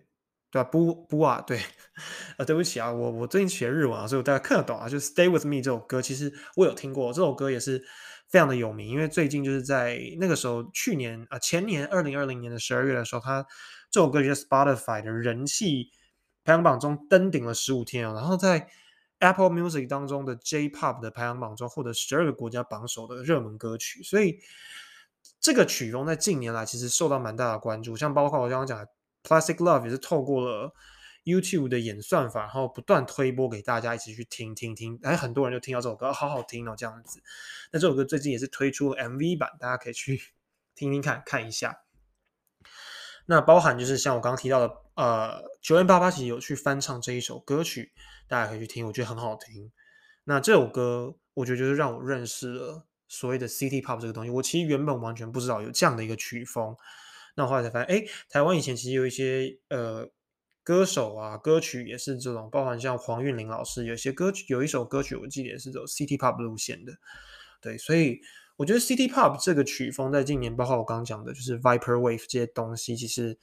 [0.50, 0.64] 对吧？
[0.64, 1.59] 不不啊，对
[2.37, 4.88] 啊， 对不起啊，我我最近学日文啊，所以我大概看得懂啊。
[4.88, 7.85] 就《Stay with Me》这首歌，其实我有听过，这首歌也是。
[8.29, 13.46] 非常的有名，因为最近就是在那个时候，去年啊前年二零二零年的十二月的时候，他
[13.88, 15.92] 这首歌在 Spotify 的人气
[16.42, 18.68] 排行榜中登顶了十五天哦，然后在
[19.18, 24.38] Apple Music 当中的 J-Pop 的排行榜中获得十二个国家榜首的热门歌曲，所以
[25.40, 28.88] 这个曲风在近年来其实受到蛮大的关注，像包括我刚刚讲的
[29.22, 30.72] Plastic Love 也是透过了。
[31.24, 37.20] YouTube 的演算法，然后不断推播给大家一起去听听听，哎，很多人就听到这首歌，好好听哦，这样子。
[37.72, 40.22] 那这首歌最近也是推出了 MV 版，大家可以去
[40.76, 41.86] 听听看看一下。
[43.26, 47.92] 那包含就是像我刚刚提到的，呃，九零八八其实有去翻唱这一首歌曲，
[48.26, 49.70] 大家可以去听，我觉得很好听。
[50.24, 54.30] 那这首歌，我觉得就是让我认识了所谓的 City Pop 这个东西。
[54.30, 56.76] 我其实原本完全不知道有这样的一个曲风，
[57.34, 60.08] 那后来才发现，哎，台湾以前其实有一些呃。
[60.66, 66.92] 歌手啊，歌曲也是这种，包含像黄韵玲老师，有些歌曲有一首歌曲，我记得也是走 City Pop 路线的，
[67.60, 68.20] 对，所以
[68.57, 73.38] 我觉得 City Pop 这个曲风在近年，包括我刚刚讲的，就是 Viper Wave 这些东西，其实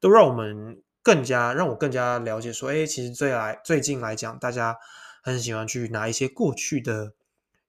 [0.00, 4.76] 都让我们更加让我更加了解说，哎，其实最来最近来讲，大家
[5.22, 7.14] 很喜欢去拿一些过去的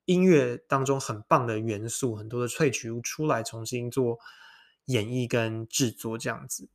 [0.06, 4.20] 音乐当中很棒的元素，很多的萃取物出来，重新做
[4.86, 6.70] 演绎跟制作这样子。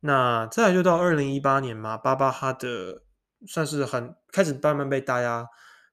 [0.00, 3.02] 那再来就到二零一八年嘛，巴巴哈的
[3.46, 5.48] 算是很开始慢慢被大家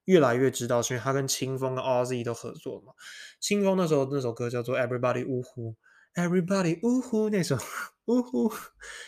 [0.07, 2.93] 越来越知道，是因为他跟清风跟 RZ 都合作嘛。
[3.41, 5.75] 清风那时候那首歌叫做 Everybody 呜呼
[6.15, 7.57] ，Everybody 呜呼 那首
[8.05, 8.49] 呜呼，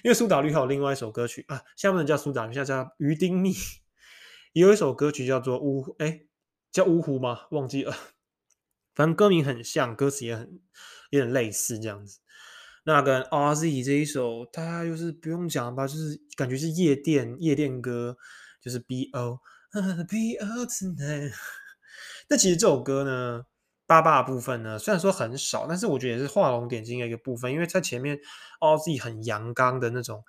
[0.03, 3.53] 因为苏打绿还有另外一首歌曲啊，下面叫苏打绿，下叫于丁蜜，
[4.51, 6.25] 有一首歌曲叫做呜，哎，
[6.71, 7.47] 叫呜呼吗？
[7.51, 7.95] 忘记了，
[8.93, 10.59] 反正歌名很像，歌词也很
[11.11, 12.19] 有点类似这样子。
[12.83, 18.17] 那跟 RZ 这一首，大家就是不用讲吧，就是感觉是夜店夜店歌，
[18.61, 19.39] 就是 BO
[19.71, 21.33] BO tonight。
[22.29, 23.45] 那 其实这首歌呢，
[23.85, 28.19] 八八部分呢，虽然说很少，但是我觉得也是画龙点睛的一个部分，因为在前面
[28.59, 30.23] RZ 很阳刚的那种，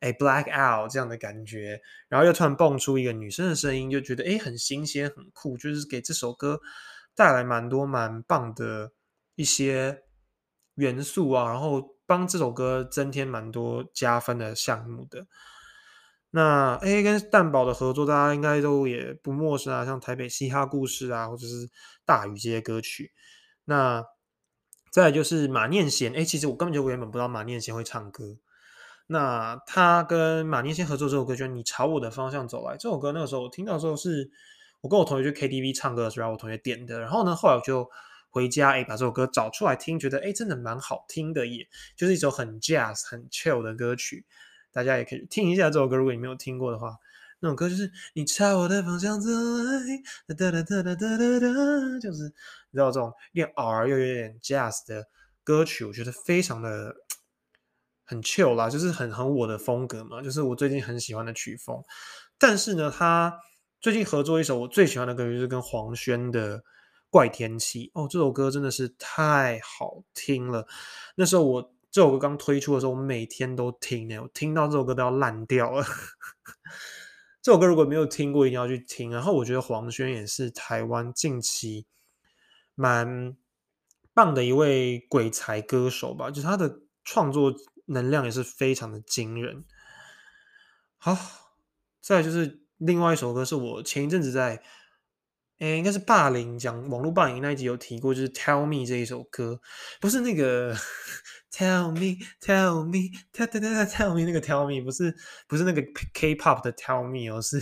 [0.00, 6.60] 哎，Black Out 这样的感觉，然后又突然蹦出一个女生的声音，就觉得哎，很新鲜很酷，就是给这首歌
[7.14, 8.92] 带来蛮多蛮棒的
[9.34, 10.02] 一些
[10.74, 11.94] 元素啊，然后。
[12.08, 15.26] 帮这首歌增添蛮多加分的项目的。
[16.30, 21.70] 那 A 跟蛋宝的合作，大家应该都也不陌生啊，像台北嘻哈故事啊，或者是
[22.04, 23.12] 大鱼这些歌曲。
[23.64, 24.04] 那
[24.90, 28.36] 再就是马念贤，哎，其实我根本就原本不知道马念贤会唱歌。
[29.06, 32.76] 那他跟马念贤合作这首歌，就是你朝我的方向走来。
[32.76, 34.30] 这首歌那个时候我听到的时候，是
[34.80, 37.00] 我跟我同学去 KTV 唱歌的时候，我同学点的。
[37.00, 37.88] 然后呢，后来我就。
[38.28, 44.26] 回家哎，把这首歌找出来听，觉得哎，真的蛮好听的，也就是一首很 jazz、很 chill 的歌曲，
[44.76, 45.96] 大家也可以听一下这首歌。
[45.96, 46.94] 如果你没有听过的话，
[47.40, 55.08] 那首歌就是你朝我的方向走来，哒哒哒哒哒哒哒，就是你知道这种练 R 又有点 jazz 的
[55.42, 56.94] 歌曲，我觉得非常的
[58.04, 61.82] 很 chill 啦，就是很很我的风格嘛，就是我最近很喜欢的曲风。
[62.36, 63.34] 但是呢，他
[63.80, 66.62] 最近合作一首我最喜欢的歌曲，就是跟黄轩的。
[67.08, 70.66] 怪天气哦，这首歌真的是太好听了。
[71.14, 75.82] 那时候我这首歌刚推出的时候，我每天都听呢，我听到这首歌都要烂掉了。
[77.40, 79.10] 这首歌如果没有听过，一定要去听。
[79.10, 81.86] 然后我觉得黄轩也是台湾近期
[82.74, 83.34] 蛮
[84.12, 87.50] 棒的一位鬼才歌手吧，就是他的创作
[87.86, 89.64] 能量也是非常的惊人。
[90.98, 91.16] 好，
[92.02, 94.62] 再就是另外一首歌，是我前一阵子在。
[95.58, 99.58] 哎，应该是霸凌讲网络霸凌那一集有提过，就是《Tell Me》这一首歌，
[100.02, 100.76] 不是那个
[101.56, 105.16] Tell Me Tell Me Tell Tell Tell tell Me 那个 Tell Me，不是
[105.48, 105.80] 不是那个
[106.12, 107.58] K-pop 的 Tell Me 哦，是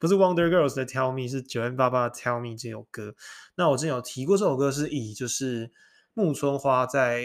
[0.00, 1.28] 不是 Wonder Girls 的 Tell Me？
[1.28, 3.14] 是九 N 八八的 Tell Me 这首歌。
[3.54, 5.70] 那我之前有提过，这首歌是以就是
[6.12, 7.24] 木村花在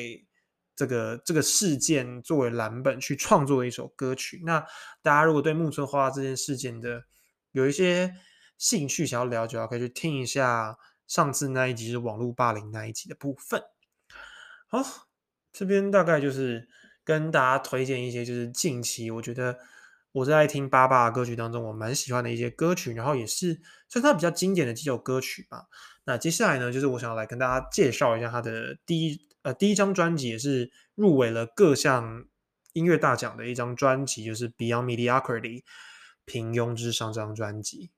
[0.75, 4.43] 这个这个事件作为蓝本去创作的一首歌曲。
[4.45, 4.59] 那
[5.01, 7.05] 大家如果对木村花这件事件的
[7.51, 8.13] 有一些
[8.59, 13.63] 兴趣想要了解，可以去听一下上次那一集是网络霸凌那一集的部分。
[14.67, 15.08] 好，
[15.59, 16.69] 这边大概就是
[17.03, 19.59] 跟大家推荐一些，就是近期我觉得
[20.13, 25.65] 我在听八八歌曲当中我蛮喜欢的一些歌曲，然后也是算它比较经典的几首歌曲吧。
[26.05, 32.23] 那接下来呢，就是我想要来跟大家介绍一下他的第一呃第一张专辑，也是入围了各项
[32.71, 35.63] 音乐大奖的一张专辑，就是 Beyond Mediocrity
[36.23, 37.91] 平庸之上这张专辑。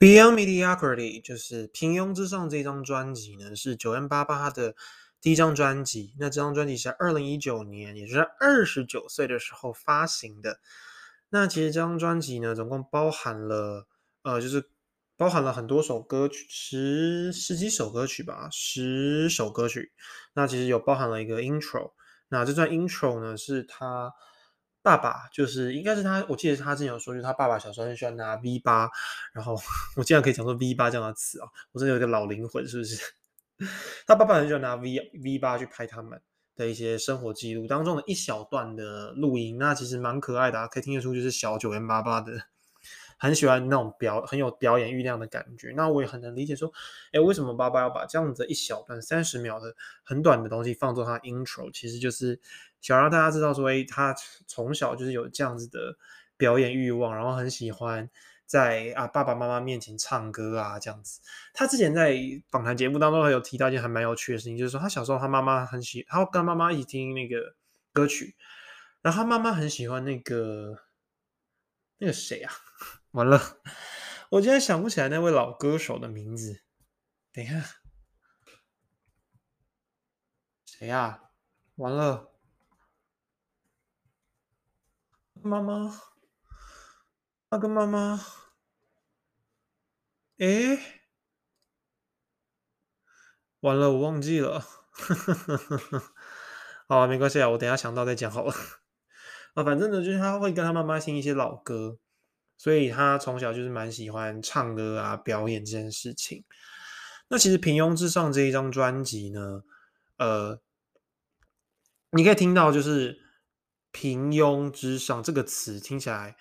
[0.00, 4.74] Beyond Mediocrity 就是平庸之上这张专辑呢，是九 N 八八的
[5.20, 6.14] 第一张专辑。
[6.18, 10.60] 那这张专辑是二零一九年，也就是二十九岁的时候发行的。
[11.28, 13.86] 那其实这张专辑呢，总共包含了
[14.22, 14.70] 呃，就是
[15.16, 19.92] 包含了很多首歌曲，十十几首歌曲吧，十首歌曲。
[20.34, 21.92] 那其实有包含了一个 intro。
[22.28, 24.12] 那这段 intro 呢，是他。
[24.82, 28.88] 爸爸就是应该是他，我记得他之前有说，就是他爸爸小时候很喜欢拿 V 八，
[29.34, 29.54] 然后
[29.94, 32.96] 我竟然可以讲说 V 八这样的词啊，我真的有一个老灵魂，是不是？
[34.06, 36.20] 他爸爸很喜欢拿 V V 八去拍他们
[36.56, 42.32] 的一些生活记录当中的一小段的录音，那其实蛮可爱的，啊，可以听得出就是小九 M 八八的，
[43.18, 45.72] 很喜欢那种表很有表演欲量的感觉。
[45.76, 46.72] 那我也很能理解说，
[47.12, 52.40] 哎，为什么爸爸要把这样子一小段三十秒的很短的东西放作他 intro，其实就是。
[52.82, 54.14] 想让大家知道说，哎，他
[54.46, 55.98] 从小就是有这样子的
[56.38, 58.08] 表演欲望，然后很喜欢
[58.50, 61.20] 在啊爸爸妈妈面前唱歌啊这样子。
[61.54, 67.54] 他之前在访谈节目当中还有提到一件还蛮有趣的事情，就是说他小时候他妈妈很喜，他跟妈妈一起听那个
[67.92, 68.34] 歌曲，
[69.02, 70.82] 然后他妈妈很喜欢那个
[71.98, 72.52] 那个谁啊？
[73.12, 73.60] 完了，
[74.30, 76.62] 我竟然想不起来那位老歌手的名字。
[77.32, 77.64] 等一下，
[80.66, 81.30] 谁呀？
[81.76, 82.32] 完了。
[85.40, 86.00] 妈妈，
[87.50, 88.20] 他跟妈妈，
[90.38, 90.78] 诶，
[93.58, 94.64] 完了，我忘记了。
[96.88, 98.54] 好，没关系啊，我等下想到再讲好了。
[99.54, 101.98] 啊，反正呢，就是他会跟他妈妈听一些老歌，
[102.56, 106.44] 所以他从小就是蛮喜欢唱歌啊、表演这件事情。
[107.30, 109.64] 那其实《平庸之上》这一张专辑呢，
[110.18, 110.60] 呃，
[112.12, 113.20] 你可以听到就是
[113.90, 116.36] “平庸之上”这个词听起来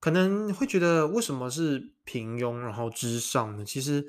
[0.00, 3.64] 可能会觉得为什么是平庸，然后之上呢？
[3.64, 4.06] 其实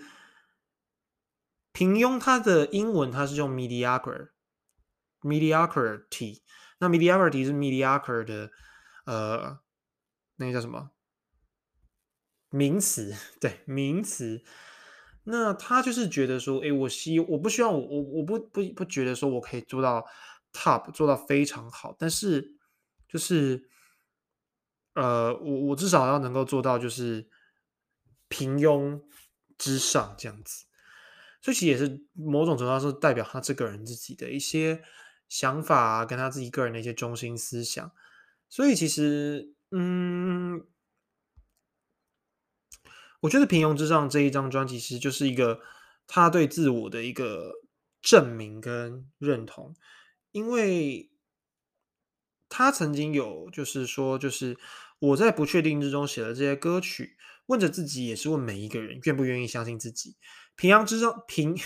[1.71, 6.41] 平庸它的英文它是用 mediocre，mediocrity。
[6.79, 8.51] 那 mediocrity 是 mediocre 的，
[9.05, 9.59] 呃，
[10.37, 10.91] 那个叫什么
[12.49, 13.15] 名词？
[13.41, 14.43] 对，名词。
[15.25, 20.03] 那他就是觉得说，哎，我希我不希望我我我不不不觉得说我可以做到
[20.53, 22.55] top 做到非常好，但是
[23.07, 23.69] 就是，
[25.01, 27.29] 呃，我我至少要能够做到就是
[28.27, 29.01] 平庸
[29.57, 30.65] 之上这样子。
[31.41, 34.83] 所以其实也是某种程度上是代表他这个人自己的一些。
[35.29, 37.91] 想法啊，跟他自己个人的一些中心思想，
[38.49, 40.65] 所以其实，嗯，
[43.19, 45.61] 我觉得《平庸之上》这一张专辑其实就是一个
[46.07, 47.51] 他对自我的一个
[48.01, 49.75] 证明跟认同，
[50.31, 51.11] 因为
[52.49, 54.57] 他曾经有就是说，就是
[54.99, 60.17] 我在不确定之中写了这些歌曲，问着自己，也是问每一个人，愿不愿意相信自己。
[60.55, 61.55] 平庸之上，平。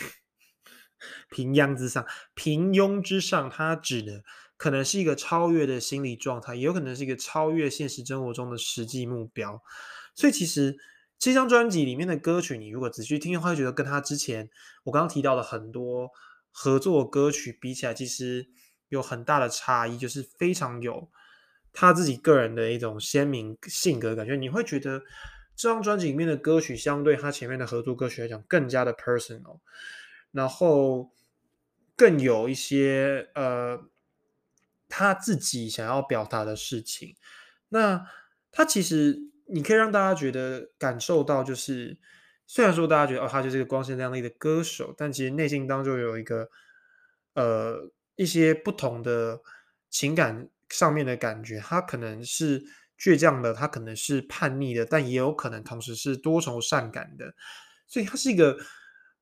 [1.30, 4.24] 平庸之上，平庸之上，它指的
[4.56, 9.62] 可能是一个超越的心理状态，也有可能是一个超越现实生活中的实际目标。
[10.16, 10.78] 所以，其实
[11.20, 14.50] 这张专辑里面的歌曲，你如果仔细听的话，会觉得跟他之前
[14.86, 16.10] 我刚刚提到的很多
[16.52, 18.48] 合作歌曲比起来，其实
[18.88, 21.10] 有很大的差异，就是非常有
[21.74, 24.38] 他自己个人的一种鲜明性格感觉。
[24.38, 25.02] 你会觉得
[25.56, 29.60] 这张专辑里面的歌曲，相对他前面的合作歌曲来讲，更加的 personal。
[30.32, 31.12] 然后
[31.96, 33.84] 更有一些呃
[34.90, 37.16] 他自己想要表达的事情，
[37.70, 38.08] 那
[38.52, 41.98] 他其实你可以让大家觉得感受到，就是
[42.48, 46.50] 虽然说大家觉得哦，他就是一个光鲜亮丽的歌手，但其实内心当中有一个
[47.36, 49.40] 呃一些不同的
[49.92, 52.64] 情感上面的感觉，他可能是
[53.00, 57.34] 倔强的，他可能是叛逆的，但也有可能同时是多愁善感的，
[57.88, 58.58] 所以他是一个。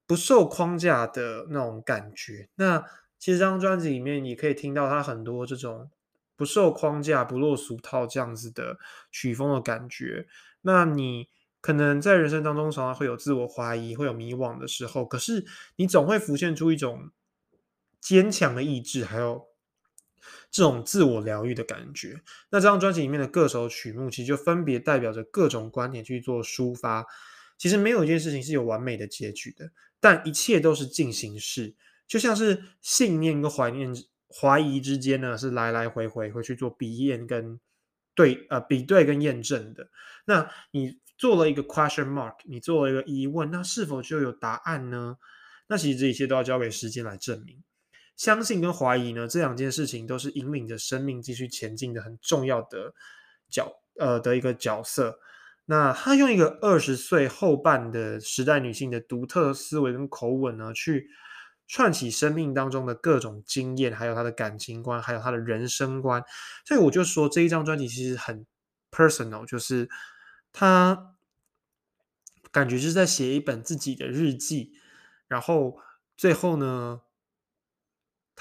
[0.08, 2.50] 不受框架的那种感觉。
[2.56, 2.84] 那
[3.18, 5.90] 其实这张专辑里面，你可以听到他很多这种
[6.36, 8.78] 不受框架、不落俗套这样子的
[9.10, 10.28] 曲风的感觉。
[10.64, 11.30] 那你
[11.62, 15.46] 可能在人生当中常常会有自我怀疑、会有迷惘的时候，可是
[15.78, 17.12] 你总会浮现出一种
[18.02, 19.48] 坚强的意志，还有
[20.50, 22.22] 这种自我疗愈的感觉。
[22.50, 27.06] 那这张专辑里面的各首曲目，其实就分别代表着各种观点去做抒发。
[27.58, 29.72] 其实没有一件事情是有完美的结局的。
[30.00, 31.76] 但一切都是进行式，
[32.08, 33.94] 就像是信念跟怀念、
[34.30, 37.60] 怀疑之间呢，是来来回回会去做比验跟
[38.16, 39.90] 对呃比对跟验证的。
[40.26, 45.18] 那你做了一个 question mark，你做了一个疑问，那是否就有答案呢？
[45.68, 47.62] 那其实这一切都要交给时间来证明。
[48.22, 52.94] 相信跟怀疑呢，这两件事情都是引领着生命继续前进的很重要的
[53.50, 55.18] 角呃的一个角色。
[55.66, 61.10] 那他用一个二十岁后半的时代女性的独特思维跟口吻呢，去
[61.66, 66.24] 串起生命当中的各种经验，还有他的感情观，还有他的人生观。
[66.64, 68.46] 所以我就说这一张专辑其实很
[68.92, 69.90] personal，就是
[70.54, 71.16] 他
[72.52, 74.74] 感觉是在写一本自己的日记，
[75.28, 75.80] 然后
[76.16, 77.02] 最后呢，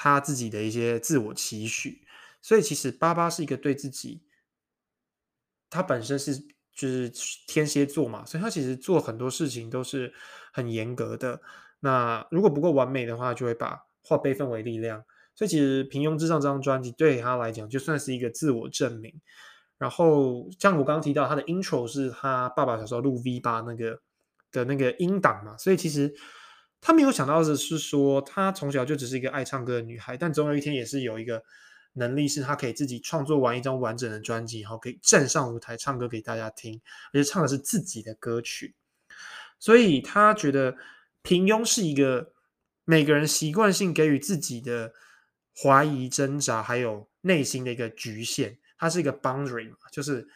[0.03, 2.01] 他自己的一些自我期许。
[2.41, 4.23] 所以其实巴巴是一个对自己，
[5.69, 6.49] 他本身是。
[6.73, 7.13] 就是
[7.47, 10.15] 天蝎座嘛，所以他其实做很多事情都是
[10.51, 11.43] 很严格的。
[11.81, 15.05] 那如果不够完美的话，就会把化悲愤为力量。
[15.35, 19.21] 所以其实《平庸之上》这张专辑对他来讲，就算是一个自我证明。
[19.77, 24.01] 然后像我刚刚提到，他的 intro 是他爸爸小时候录 V 八那个
[24.51, 26.15] 的那个音档嘛，所以其实
[26.81, 31.43] 他没有想到的是说，他从小就只是一个爱唱歌的女孩，但总有一天也是有一个。
[31.95, 36.81] 能力是他可以自己创作完一张完整的专辑，然后可以站上舞台唱歌给大家听，
[37.13, 38.77] 而且唱的是自己的歌曲。
[39.59, 40.77] 所以他觉得
[41.23, 42.33] 平庸是一个
[42.85, 44.93] 每个人习惯性给予自己的
[45.61, 48.57] 怀疑、挣扎，还有内心的一个局限。
[48.79, 50.29] 它是一个 boundary 嘛，就是。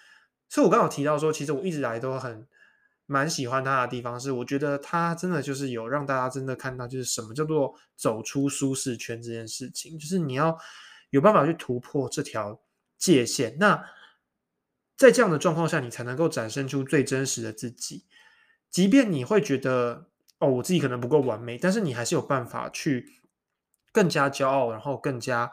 [0.49, 2.49] 所以我刚好提到说，其实我一直来都很
[3.07, 10.59] 蛮喜欢他的地方，是我觉得他真的就是有让大家真的看到，就是什么叫做走出舒适圈这件事情，就是你要。
[11.11, 12.61] 有办法去突破这条
[12.99, 13.57] 界限。
[13.61, 13.85] 那
[14.97, 18.05] 在这样的状况下，你才能够展现出最真实的自己。
[18.69, 20.09] 即便你会觉得
[20.41, 23.23] 哦，我自己可能不够完美，但是你还是有办法去
[23.93, 25.49] 更加骄傲，然后更加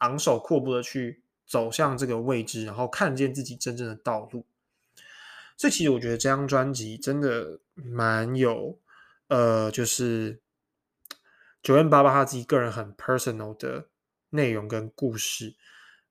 [0.00, 4.44] 昂首阔步的去走向这个未知，然后看见自己真正的道路。
[5.56, 8.80] 所以，其实我觉得这张专辑真的蛮有，
[9.28, 10.40] 呃，就是
[11.62, 13.88] 九院八八他自己个人很 personal 的
[14.30, 15.54] 内容跟故事。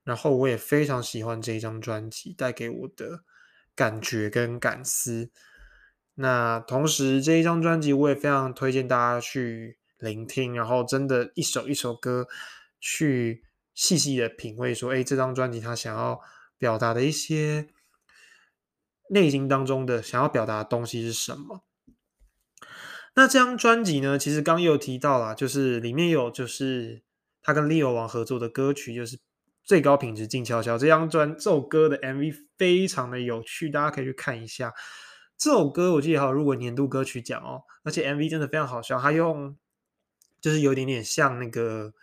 [0.04, 3.24] 然后，我也非常喜欢这一张专辑带给我的
[3.76, 5.30] 感觉跟感思。
[6.16, 12.28] 那同时，这一张专辑我也非常推荐大家去聆听，然后真的一首一首歌
[12.80, 16.22] 去细细的品味，说，哎，这张专辑他想要
[16.58, 17.73] 表达的一些。
[19.14, 21.64] 内心当中的想要表达的东西是什么？
[23.16, 24.18] 那这张专辑呢？
[24.18, 27.04] 其实刚有提到啦，就是里面有就是
[27.44, 29.20] 他跟 Leo 王合作的歌曲，就是
[29.64, 30.80] 最高品质静悄悄。
[30.80, 34.74] 这张专这首歌的 MV 非常的有趣，大家可以去看一下。
[35.38, 39.56] 这首歌我记得好，如果年度歌曲奖哦，而且 MV 真的非常好笑，他用
[40.42, 41.94] 就是有点点像那个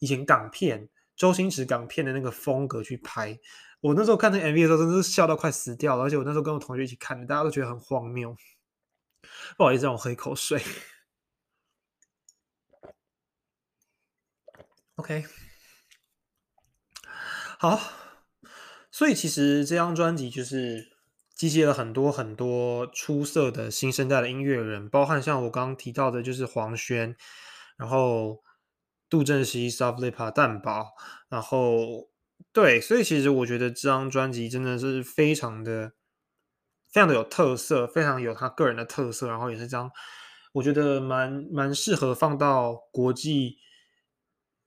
[0.00, 3.38] 以前港片周星驰港片的那个风格去拍。
[3.82, 6.04] 我那时候看那 MV 的时候，真的是笑到快死掉了。
[6.04, 8.36] 而且我那时候跟我同学一起看的，大家都觉得很荒谬。
[9.56, 10.62] 不好意思，让我喝一口水。
[14.96, 15.24] OK，
[17.58, 17.80] 好。
[18.90, 20.98] 所以其实这张专辑就是
[21.34, 27.16] 集结了很多很多出色的新生代的音乐人，包含像我刚刚提到的，就是黄轩，
[27.78, 28.42] 然后
[29.08, 30.88] 杜振熙、s o f t l i p a 蛋堡，
[31.30, 32.09] 然后。
[32.52, 35.92] 对，所以其实我觉得这张专辑真的是非常的、
[36.90, 39.90] 非常的有特色，非常有他个人的特色，然后也是张
[40.52, 43.58] 我觉得蛮蛮适合放到国际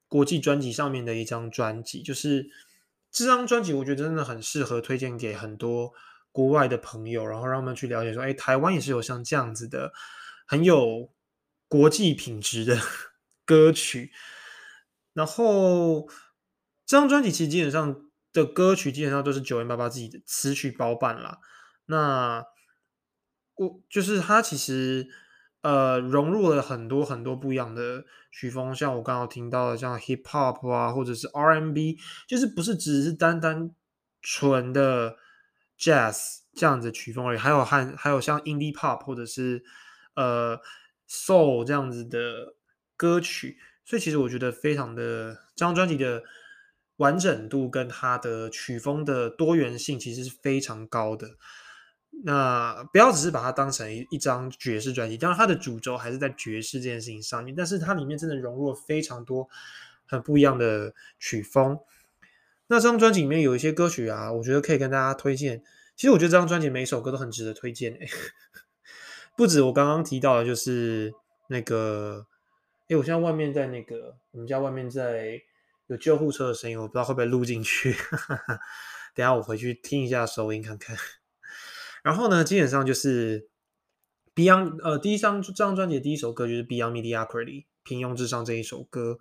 [0.07, 2.01] 国际专辑上面的一张专辑。
[2.01, 2.49] 就是
[3.11, 5.91] 这张专辑，我觉得真的很适合推荐给很多
[6.31, 9.91] 国外的朋友，然后让他们去了解说，哎，台湾也是有像这样子的
[10.47, 11.11] 很有
[11.67, 12.79] 国际品质的
[13.45, 14.11] 歌曲，
[15.13, 16.07] 然后。
[16.85, 17.95] 这张专辑其实基本上
[18.33, 21.39] 的歌曲基本上都是九零八八自己的词曲包办啦。
[21.85, 22.43] 那
[23.55, 25.07] 我就是他其实
[25.61, 33.71] 呃融入了很多很多不一样的曲风，像我刚刚听到的像 hip hop 啊，或者是 R&B，就是不是只是单单
[34.21, 35.17] 纯的
[35.77, 39.63] jazz 这样子曲风而已，还有还还有像 indie pop 或者是
[40.15, 40.59] 呃
[41.07, 42.55] soul 这样子的
[42.97, 43.57] 歌曲。
[43.85, 46.23] 所以其实我觉得非常的这张专辑的。
[47.03, 51.31] 完整度跟它的曲风的多元性其实是非常高的。
[52.23, 59.49] 那不要只是把它当成一一张爵士专辑，当然它的主轴还是在爵士这件事情上面，但是它里面真的融入了非常多
[60.05, 61.77] 很不一样的曲风。
[62.67, 65.61] 那这张专辑里面有一些歌曲啊，我觉得可以跟大家推荐。
[65.97, 68.07] 其实我觉得这张专辑每首歌都很值得推荐诶，
[69.35, 71.13] 不止我刚刚提到的，就是
[71.49, 72.25] 那个，
[72.87, 75.41] 哎，我现在外面在那个我们家外面在。
[75.97, 77.95] 救护车的声音，我不知道会不会录进去。
[79.15, 80.97] 等下我回去听一下收音看看。
[82.03, 83.49] 然后呢，基本上就是
[84.35, 89.19] Beyond 呃，第一张这张专辑的第一首歌就是 Beyond Mediocrity 平庸至上这一首歌。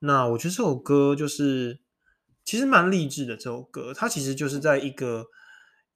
[0.00, 1.80] 那我觉得这首歌就是
[2.44, 3.36] 其实蛮励志的。
[3.36, 5.26] 这首歌它其实就是在一个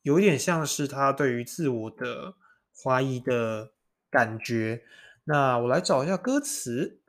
[0.03, 2.35] 有点像是他对于自我的
[2.83, 3.73] 怀疑的
[4.11, 4.83] 感觉。
[5.25, 7.01] 那我来找一下歌词。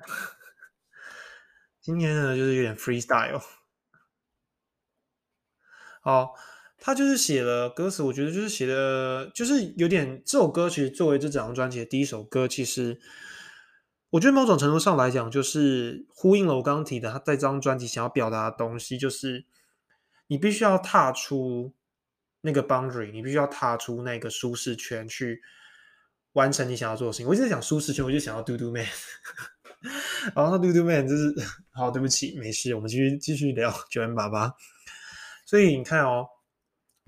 [1.88, 3.42] 今天呢，就是有点 freestyle。
[6.02, 6.34] 好，
[6.78, 13.00] 他就是写了歌词，我觉得就是写的，就是有点这首歌其实作为这整张专辑的第一首歌，其实
[14.10, 19.46] 我觉得某种程度上来讲，就是呼应了我刚刚提的他在这张专辑想要表达的东西，就是
[20.28, 21.74] 你必须要踏出
[22.42, 25.42] 那个 boundary，你必须要踏出那个舒适圈，去
[26.34, 27.28] 完成你想要做的事情。
[27.28, 28.86] 我一直在讲舒适圈，我就想要嘟嘟 man。
[30.36, 31.34] 然后嘟嘟 man 就是
[31.72, 34.54] 好，对不起，没事，我们继续继续聊九零八八。
[35.46, 36.26] 所以你看哦，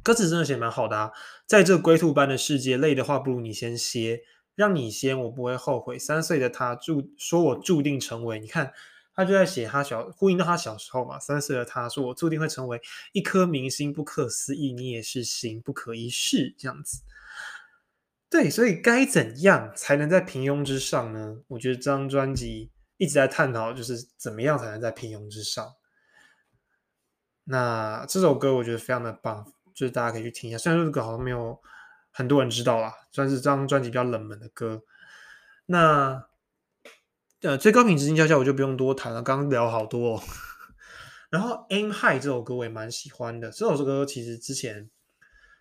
[0.04, 1.12] 歌词真的写蛮好的啊。
[1.46, 4.22] 在这龟兔般的世界，累的话不如你先歇，
[4.56, 6.00] 让你先，我不会后悔。
[6.00, 8.72] 三岁的他注说我注定成为，你看
[9.14, 11.20] 他就在写他小呼应到他小时候嘛。
[11.20, 12.80] 三岁的他说我注定会成为
[13.12, 17.02] 一颗明星，不可思议，你也是星，不可一世这样子。
[18.30, 21.38] 对，所以该怎样才能在平庸之上呢？
[21.48, 25.74] 我觉得这张专辑一直在探讨，就是怎么样才能在平庸之上。
[27.46, 30.60] 那这首歌我觉得非常的棒，就是大家可以去听一下。
[30.60, 31.60] 虽然说这首歌好像没有
[32.12, 34.84] 很多人知道啦，算是这张专辑比较冷门的歌。
[35.66, 36.28] 那
[37.42, 40.16] 呃，最高品质静悄悄我就不用多谈了，刚刚聊好多。
[40.18, 40.24] 哦。
[41.32, 44.92] 然后 Aim High 这首歌我也蛮喜欢的，这首歌其实之前。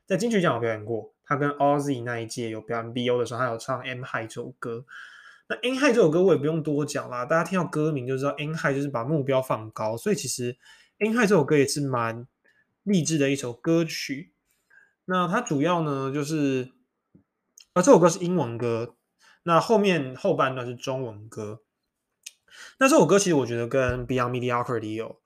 [0.06, 1.14] 在金曲奖有表演过。
[1.28, 4.86] 他跟 Ozzy 那一届有表演 BO 的时候，他有唱《M High》这首歌。
[5.46, 9.94] 那《M High》这首歌我也不用多讲啦，大家听到歌名就知道，《M High》就是把目标放高。
[9.94, 10.54] 所以其实
[11.00, 12.26] 《M High》这首歌也是蛮
[12.82, 14.32] 励志的一首歌曲。
[15.04, 16.72] 那它主要呢就是，
[17.74, 18.94] 啊，这首歌是英文歌，
[19.42, 21.60] 那后面后半段是中文歌。
[22.78, 25.20] 那这首歌其实我觉得跟 Beyond Mediocrity 有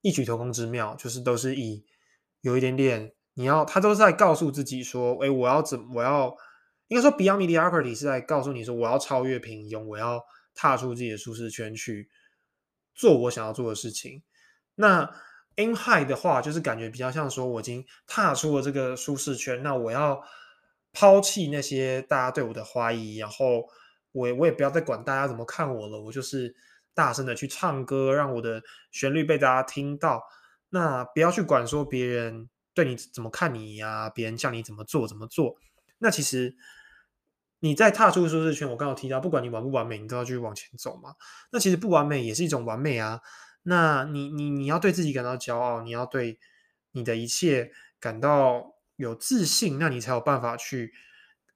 [0.00, 1.84] 异曲同工之妙，就是都是以
[2.40, 3.12] 有一点点。
[3.38, 6.36] 你要，他都是在告诉自己说：“哎，我要怎，我要
[6.88, 10.20] 应该说，Beyond Mediocrity 是在告诉你说，我要超越平庸，我要
[10.56, 12.08] 踏出自己的舒适圈去
[12.96, 14.24] 做我想要做的事情。”
[14.74, 15.08] 那
[15.54, 20.20] In High 的话，就是感觉比较像说，我已经踏出了这个舒适圈，那我要
[20.92, 23.68] 抛弃那些大家对我的怀疑，然后
[24.10, 26.56] 我我也不要再管大家怎么看我了，我就是
[26.92, 28.60] 大声的去唱歌，让我的
[28.90, 30.24] 旋律被大家听到。
[30.70, 32.48] 那不要去管说别人。
[32.78, 34.08] 对你怎么看你呀？
[34.08, 35.56] 别人叫你怎么做怎么做？
[35.98, 36.56] 那其实
[37.58, 41.16] 你在踏出舒适圈，我刚刚提到，不管你完不完美，你都要继续往前走嘛。
[41.50, 43.20] 那其实不完美也是一种完美啊。
[43.64, 46.38] 那你你你要对自己感到骄傲，你要对
[46.92, 50.92] 你的一切感到有自信，那你才有办法去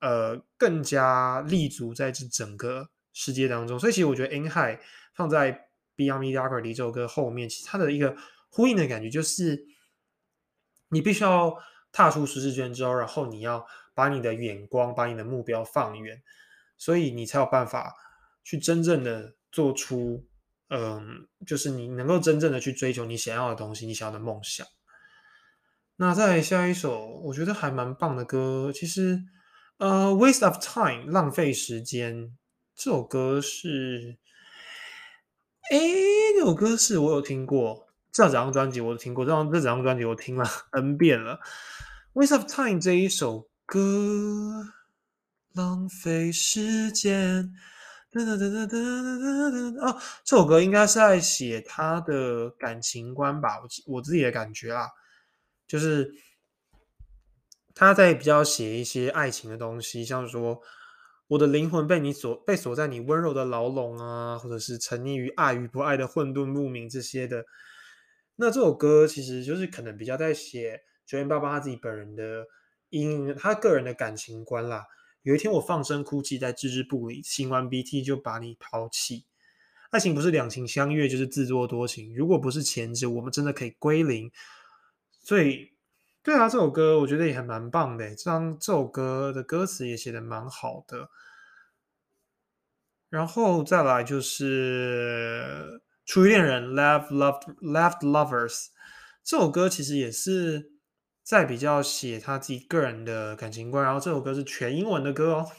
[0.00, 3.78] 呃更加立足在这整个世界当中。
[3.78, 4.76] 所以其实我觉得《In High》
[5.14, 5.52] 放在
[5.96, 8.16] 《Beyond Mediocrity》这首歌后面，其实它的一个
[8.48, 9.70] 呼应的感觉就是。
[10.92, 11.56] 你必须要
[11.90, 16.22] 踏出舒适圈之后，然后你要把你的眼光、把你的目标放远，
[16.76, 17.94] 所以你才有办法
[18.44, 20.26] 去真正的做出，
[20.68, 24.66] 嗯，就是你能够真正的去追求你想要的东西，你想要的梦想。
[25.96, 29.22] 那再下一首，我觉得还蛮棒的歌，其实，
[29.78, 32.36] 呃，《Waste of Time》浪费时间
[32.74, 34.18] 这首歌是，
[35.70, 35.78] 哎，
[36.34, 37.91] 这首歌是我有听过。
[38.12, 41.40] 这整张专辑我都听过，这张这整张专辑我听了 N 遍了。
[42.12, 44.66] Waste of Time 这一首歌，
[45.54, 47.54] 浪费时间。
[48.12, 53.58] 噔噔噔噔噔噔噔哦，这首歌应该是在写他的感情观吧？
[53.58, 54.90] 我我自己的感觉啦，
[55.66, 56.12] 就是
[57.74, 60.60] 他在比较写一些爱情的东西，像说
[61.28, 67.42] 我的灵魂被你锁被锁在你温柔的牢笼啊，或者是沉溺于爱与不爱的混沌不明这些的。
[68.36, 72.46] 那这首歌其实就是可能比较在写九零爸爸他自己本人的，
[72.88, 74.86] 因他个人的感情观啦。
[75.22, 79.26] 有一天我放声哭泣，在置之不理，擤完鼻涕就把你抛弃。
[79.90, 82.16] 爱情不是两情相悦，就是自作多情。
[82.16, 84.32] 如果不是前者，我们真的可以归零。
[85.22, 85.70] 所以，
[86.22, 88.08] 对啊，这首歌我觉得也还蛮棒的。
[88.16, 91.10] 这张这首歌的歌词也写的蛮好的。
[93.10, 95.82] 然后再来就是。
[96.12, 98.66] 初恋人 left loved left lovers
[99.24, 100.72] 这首歌其实也是
[101.22, 105.50] 在比较写他自己个人的感情观，然后这首歌是全英文的歌哦。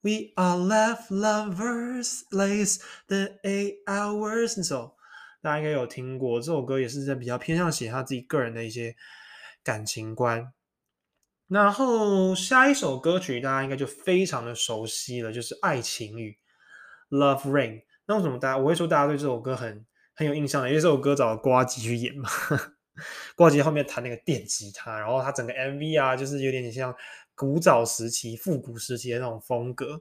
[0.00, 4.54] We are left lovers, less than eight hours。
[4.56, 4.96] 那首
[5.40, 8.96] 大家应该有听过，这首歌也是在比较偏向写他自己个人的一些
[9.62, 10.52] 感情观。
[11.46, 16.36] 然后下一首歌曲大家应该就非常的熟悉了，就是《爱情雨》
[17.16, 17.85] Love Rain。
[18.06, 19.84] 那为什么大家我会说大家对这首歌很
[20.14, 20.68] 很有印象呢？
[20.68, 22.28] 因为这首歌找了瓜吉去演嘛，
[23.36, 26.94] 瓜吉后面弹那个电吉他，然后他整个 MV 啊，就是有点像
[27.34, 30.00] 古早时期、复古时期的那种风格。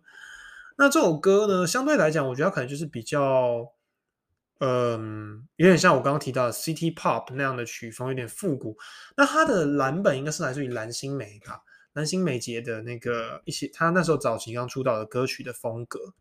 [0.77, 3.71] 那这首歌呢，相对来讲，我觉得可能就是比较，
[4.59, 8.77] 嗯，有点像我刚刚提到的 City Pop 那样的曲风，有点复古。
[9.17, 11.61] 那它的蓝本应该是来自于蓝心湄吧？
[11.93, 16.13] 蓝心湄姐的那个一些，她那时候早期刚出道的歌曲的风格。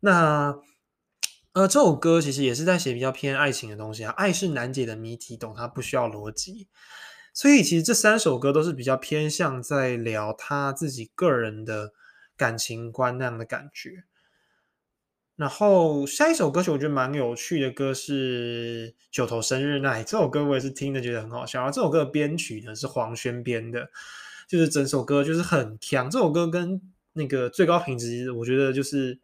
[0.00, 0.56] 那
[1.54, 6.66] 呃，这首歌其实也是在写比较偏爱情的东西啊，爱是难解的谜题，懂它不需要逻辑。
[7.32, 11.92] 所以其实这三首歌都是比较偏向在聊他自己个人的
[12.36, 14.02] 感情观那样的感觉。
[15.36, 21.60] 然后下一首歌曲我觉得蛮有趣的歌是《九头生日那》，这首歌我也是听的觉得很好笑。
[21.60, 23.88] 然后这首歌的编曲呢是黄轩编的，
[24.48, 26.10] 就是整首歌就是很强。
[26.10, 26.80] 这首歌跟
[27.12, 29.20] 那个最高品质，我觉得就是。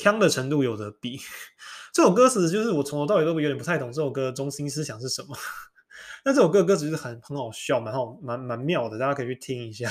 [0.00, 1.20] 腔的程度有的比，
[1.92, 5.36] 这首歌词就是我从头到尾都有点不太懂这首歌的中心思想是什么。
[6.24, 9.90] 但这首歌歌词是很很好笑，蛮好蛮蛮妙的，大家可以去听一下。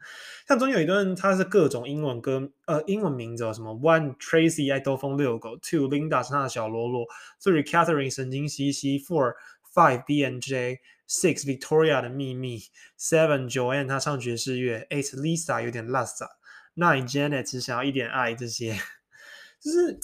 [0.48, 7.04] 像中间有一段，它是各种英文歌，呃，英文名字什么 One Tracy 爱兜风遛狗，Two Linda 是他的小喽啰
[7.42, 9.34] ，Three Catherine 神经兮兮，Four
[9.74, 12.60] Five B N J，Six Victoria 的秘密
[12.98, 16.28] ，Seven Joanne 他唱爵士乐，Eight Lisa 有点拉萨
[16.74, 18.76] ，Nine Janet 只想要一点爱这些。
[19.60, 20.00] 就是，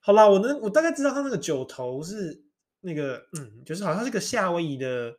[0.00, 2.44] 好啦，我能我大概知道他那个九头是
[2.80, 5.16] 那个，嗯，就是好像是个夏威夷的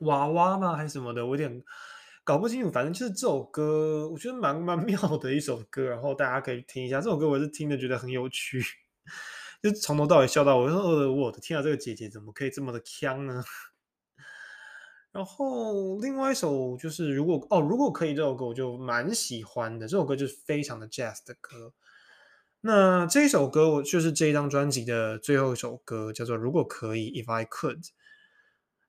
[0.00, 0.76] 娃娃吗？
[0.76, 1.24] 还是什么的？
[1.24, 1.64] 我有点
[2.24, 2.70] 搞不清楚。
[2.70, 7.00] 反正就是这首歌，我觉得蛮蛮妙的一首歌，然后大家可以听一下。
[7.00, 8.62] 这首歌我是听的觉得很有趣，
[9.62, 13.42] 就从头到尾笑到我说：“呃我的天啊，这个姐姐怎么可以这么的腔呢？”
[15.10, 19.88] 然后另外一首就是如果哦，如果可以这首歌我就蛮喜欢的。
[19.88, 21.72] 这首歌就是非常的 jazz 的歌。
[22.60, 27.90] 那这一首歌我就是这一张专辑的最后一首歌，叫做《如果可以》（If I Could）。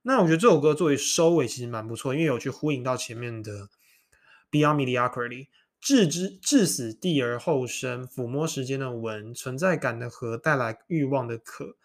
[0.02, 3.70] 那我觉得这首歌作为收尾其实蛮不错，因为有去呼应到前面的
[4.50, 5.50] Beyond Mediocrity，
[5.80, 11.76] 置之至死地而后生，抚摸时间的吻，存在感的河带来欲望的渴，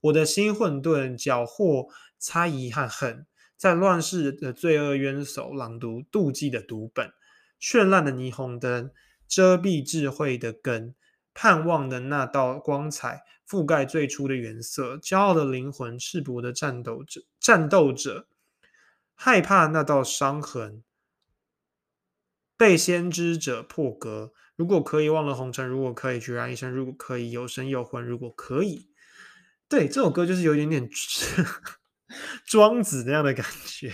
[0.00, 3.26] 我的心混沌，缴获猜疑和恨，
[3.56, 7.12] 在乱世的罪恶冤首朗读妒忌的读本，
[7.60, 8.90] 绚烂的霓虹灯
[9.28, 10.94] 遮蔽智慧的根。
[11.40, 18.26] 盼望的那道光彩覆盖最初的原色，骄傲的灵魂赤膊的战斗者，战斗者
[19.14, 20.82] 害怕那道伤痕
[22.56, 24.32] 被先知者破格。
[24.56, 28.90] 如果可以忘了红尘，如果可以决然一生，如果可以有生有魂，如果可以，
[29.68, 30.90] 对这首歌就是有一点点
[32.44, 33.92] 庄子那样的感觉。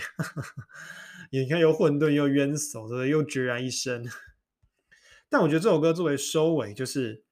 [1.29, 3.09] 你看，又混沌又冤死，对不对？
[3.09, 4.03] 又决然一生。
[5.29, 7.24] 但我觉得这首歌作为收尾，就是。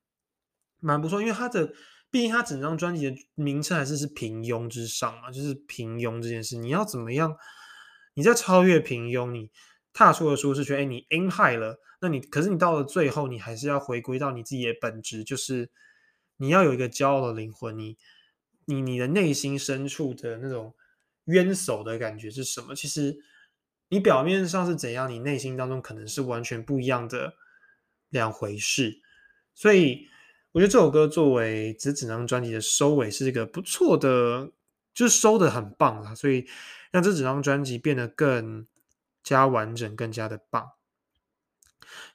[0.83, 1.73] 蛮不错，因为他的，
[2.11, 7.37] 毕竟他整张专辑的名称还是是平庸之上嘛，就是平庸这件事，你要怎么样？
[8.15, 9.49] 你在超越平庸，你
[9.93, 15.71] 踏出了舒适圈，哎，你 aim high 了，那你可是你到了最后，你还是要回归到你自己的本质，就是
[16.35, 17.97] 你要有一个骄傲的灵魂，你
[18.65, 20.75] 你你的内心深处的那种
[21.23, 22.75] 冤手的感觉是什么？
[22.75, 23.17] 其实
[23.87, 27.33] 你表面上是怎样，你内心当中可能是完全不一样的
[28.09, 29.01] 两回事，
[29.55, 30.09] 所以。
[30.53, 34.51] 我觉得这首歌作为这整张专辑的收尾是一个不错的，
[34.93, 36.47] 就是收的很棒啦，所以
[36.91, 38.67] 让这整张专辑变得更
[39.23, 40.69] 加完整，更加的棒。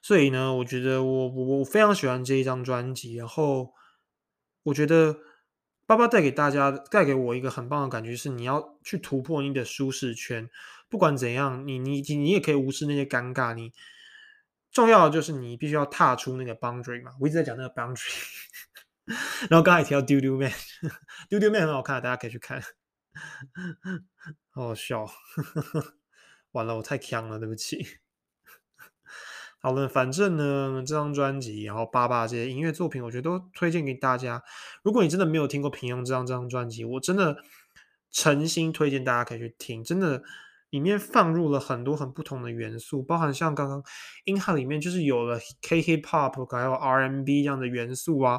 [0.01, 3.15] 所以呢，我觉得我我我非常喜欢这一张专辑。
[3.15, 3.73] 然后
[4.63, 5.17] 我觉得
[5.85, 10.49] 爸爸带给大家带给我一个很棒的感觉是，你要去突破你的舒适圈，
[10.87, 13.73] 不管怎样，你你你也可以无视那些尴尬，你。
[14.71, 18.11] 重要的就是你必须要踏出那个 boundary 嘛，我一直在讲那个 boundary，
[19.49, 20.51] 然后刚才提到丢丢 man，
[21.27, 22.61] 丢丢 man 很好看，大家可以去看，
[24.51, 25.07] 好好笑，
[26.51, 27.83] 完了我太强了，对不起。
[29.59, 34.43] 好了，反正呢这张专辑，然后爸爸这些音乐作品，我觉得都推荐给大家。
[34.83, 37.43] 如果你真的没有听过平庸这张这张专辑，我真的
[38.11, 40.23] 诚心推荐大家可以去听，真的。
[40.71, 43.81] 里面放入了很多很不同的元素，包含像刚刚
[44.25, 48.37] 《In h 里面就是有了 K Hip Hop 还有 R N B 这样的元素啊，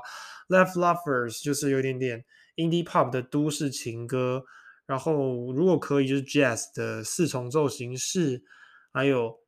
[0.54, 2.24] 《Left Lovers》就是有点点
[2.54, 4.44] Indie Pop 的都市情歌，
[4.86, 8.44] 然后如果可以就是 Jazz 的四重奏形式，
[8.92, 9.40] 还有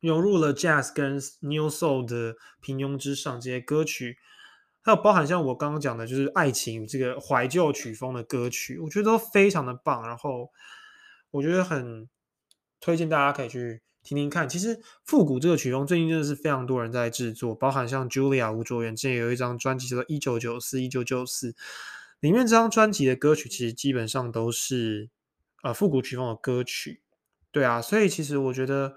[0.00, 4.16] 融入了 Jazz 跟 New Soul 的平庸之上这些歌曲，
[4.82, 10.50] 还有包含像我刚刚讲的就是爱情这个怀旧曲风的歌曲，我觉得都非常的棒，然后。
[11.32, 12.08] 我觉得很
[12.80, 14.48] 推荐大家可以去听听看。
[14.48, 21.52] 其实复古这个曲风最近真的是非常多人在制作，包含像 Julia 吴卓源之前有一张专辑叫做《一九九四一九九四》，
[22.20, 25.10] 里面这张专辑的歌曲其实基本上都是
[25.62, 27.02] 呃复古曲风的歌曲。
[27.52, 28.96] 对啊，所以其实我觉得，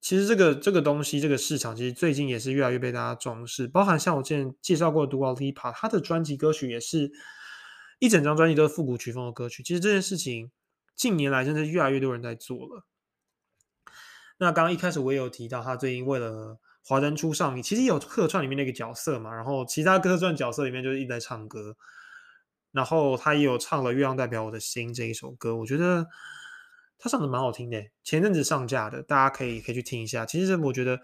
[0.00, 3.66] 其实这个这个东西这个市场其实最近也是越来越被大家重视。
[3.66, 7.10] 包含像我之前介绍过的 Dua Lipa，他的专辑歌曲也是
[7.98, 9.62] 一整张专辑都是复古曲风的歌曲。
[9.62, 10.50] 其实这件事情。
[11.02, 12.86] 近年来，真的越来越多人在做了。
[14.38, 16.30] 那刚刚一开始我也有提到，他最近为了
[16.84, 21.76] 《华灯初上》，其实有客串里面那个角色嘛，然后其他客串角色里面就是一直在唱歌，
[22.70, 26.06] 然后他也有唱了《月亮代表我的心》这一首歌，我觉得
[27.00, 27.82] 他唱的蛮好听的。
[28.04, 30.24] 前阵子上架的，大家可以可以去听一下。
[30.24, 31.00] 其实我觉得，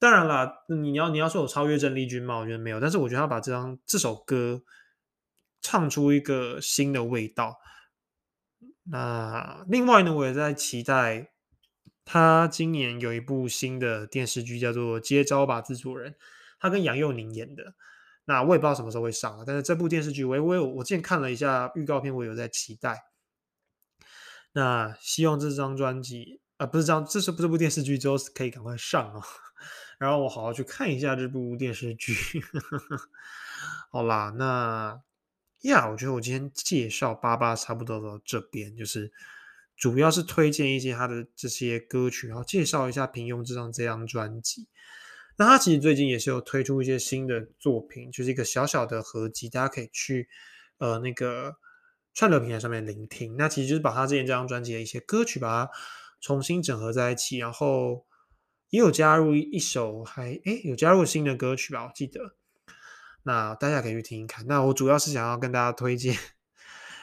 [0.00, 2.38] 当然啦，你要你要说有超越郑丽君吗？
[2.38, 4.60] 我觉得没有，但是我觉得他把这张这首歌
[5.62, 7.56] 唱出一个新的味道。
[8.84, 11.30] 那另外呢，我也在期待
[12.04, 16.12] 他今年有一部新的电视剧，叫做《接招吧，制作人》，
[16.58, 17.74] 他跟杨佑宁演的。
[18.24, 23.04] 那我也不知道什么时候会上，但是这部电视剧，我我有我之前看了一下预告片，我有在期待。
[24.52, 29.22] 那希望这张专辑啊，不是张，这是这部电视剧之后可以赶快上啊，
[29.98, 32.14] 然后我好好去看一下这部电视剧。
[33.92, 35.00] 好啦，那。
[35.62, 39.12] 呀，我觉得我今天介绍八八差不多到这边，就是
[39.76, 44.68] 主要是推荐一些他的这些歌曲，然后介绍一下平庸之上这张专辑。
[45.36, 50.28] 那他其实最近也是有推出一些新的作品，就是一个小小的合集，大家可以去
[50.78, 51.56] 呃那个
[52.12, 53.36] 串流平台上面聆听。
[53.36, 55.72] 那其实就是把他之前这张专辑的一些歌曲，把它
[56.20, 58.06] 重新整合在一起，然后
[58.68, 62.36] 也有加入一首，还诶有加入新的歌曲吧，我记得。
[63.30, 64.44] 那大家可以去听听看。
[64.48, 66.16] 那我主要是想要跟大家推荐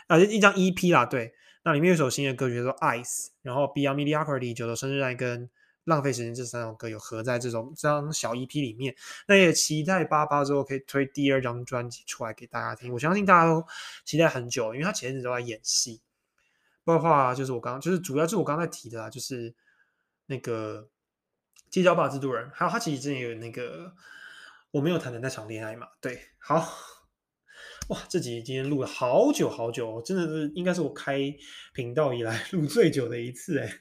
[0.08, 1.34] 啊，一张 EP 啦，对。
[1.64, 3.04] 那里面有首新的歌曲叫做《Ice》，
[3.42, 5.50] 然后 Beyond Mediocrity、九头生日爱跟
[5.86, 8.94] 浪费时间这三首歌有合在这种这张小 EP 里面。
[9.26, 12.92] 那也期待八八之后可以推第二张专辑出来给大家听。
[12.92, 13.66] 我相信大家都
[14.04, 16.02] 期待很久，因为他前阵子都在演戏。
[16.84, 19.54] 包括就是我刚就是主要就是我刚才提的啦，就是
[20.26, 20.90] 那个
[21.70, 23.94] 街角吧制作人，还有他其实之前有那个
[24.78, 25.88] 我没有谈的那场恋爱嘛。
[26.00, 26.64] 对，好。
[27.90, 31.18] 哇，这集今天录了好久好久，真的是应该是我开
[31.74, 33.74] 频道以来 录最久的一次哎！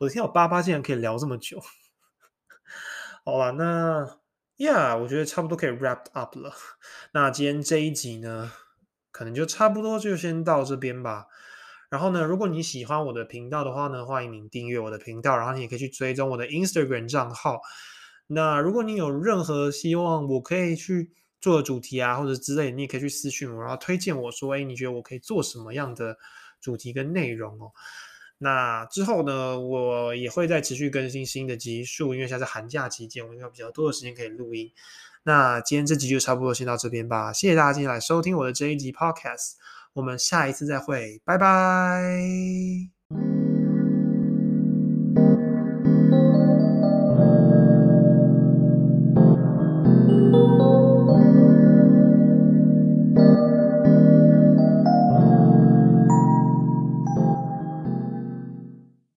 [0.00, 1.62] 我的天，我八八竟然可以聊这么久。
[3.24, 4.18] 好了，那
[4.56, 6.52] 呀，我觉得差不多可以 wrap up 了。
[7.12, 8.50] 那今天这一集呢，
[9.12, 11.26] 可能就差不多就先到这边吧。
[11.88, 17.60] 然后呢，如果你喜欢我的频道的话呢，欢迎你订阅我的频道，然后你也可以去追踪我的 Instagram 账号。
[18.28, 21.12] 那如果你有任何希望，我可以去。
[21.38, 26.16] 做的主题啊，或者之类，你也可以去私讯我，然后推荐我说，哎，你觉得我可以做什么样的
[26.60, 27.70] 主题跟内容哦？
[28.38, 34.72] 那之后呢，我也会再持续更新新的集数，因为现在是寒假期间，我应该比较多的时间可以录音。
[35.22, 39.52] 那今天这集就差不多先到这边吧，谢谢大家今天来收听我的这一集 Podcast，
[39.92, 43.45] 我们下一次再会，拜拜。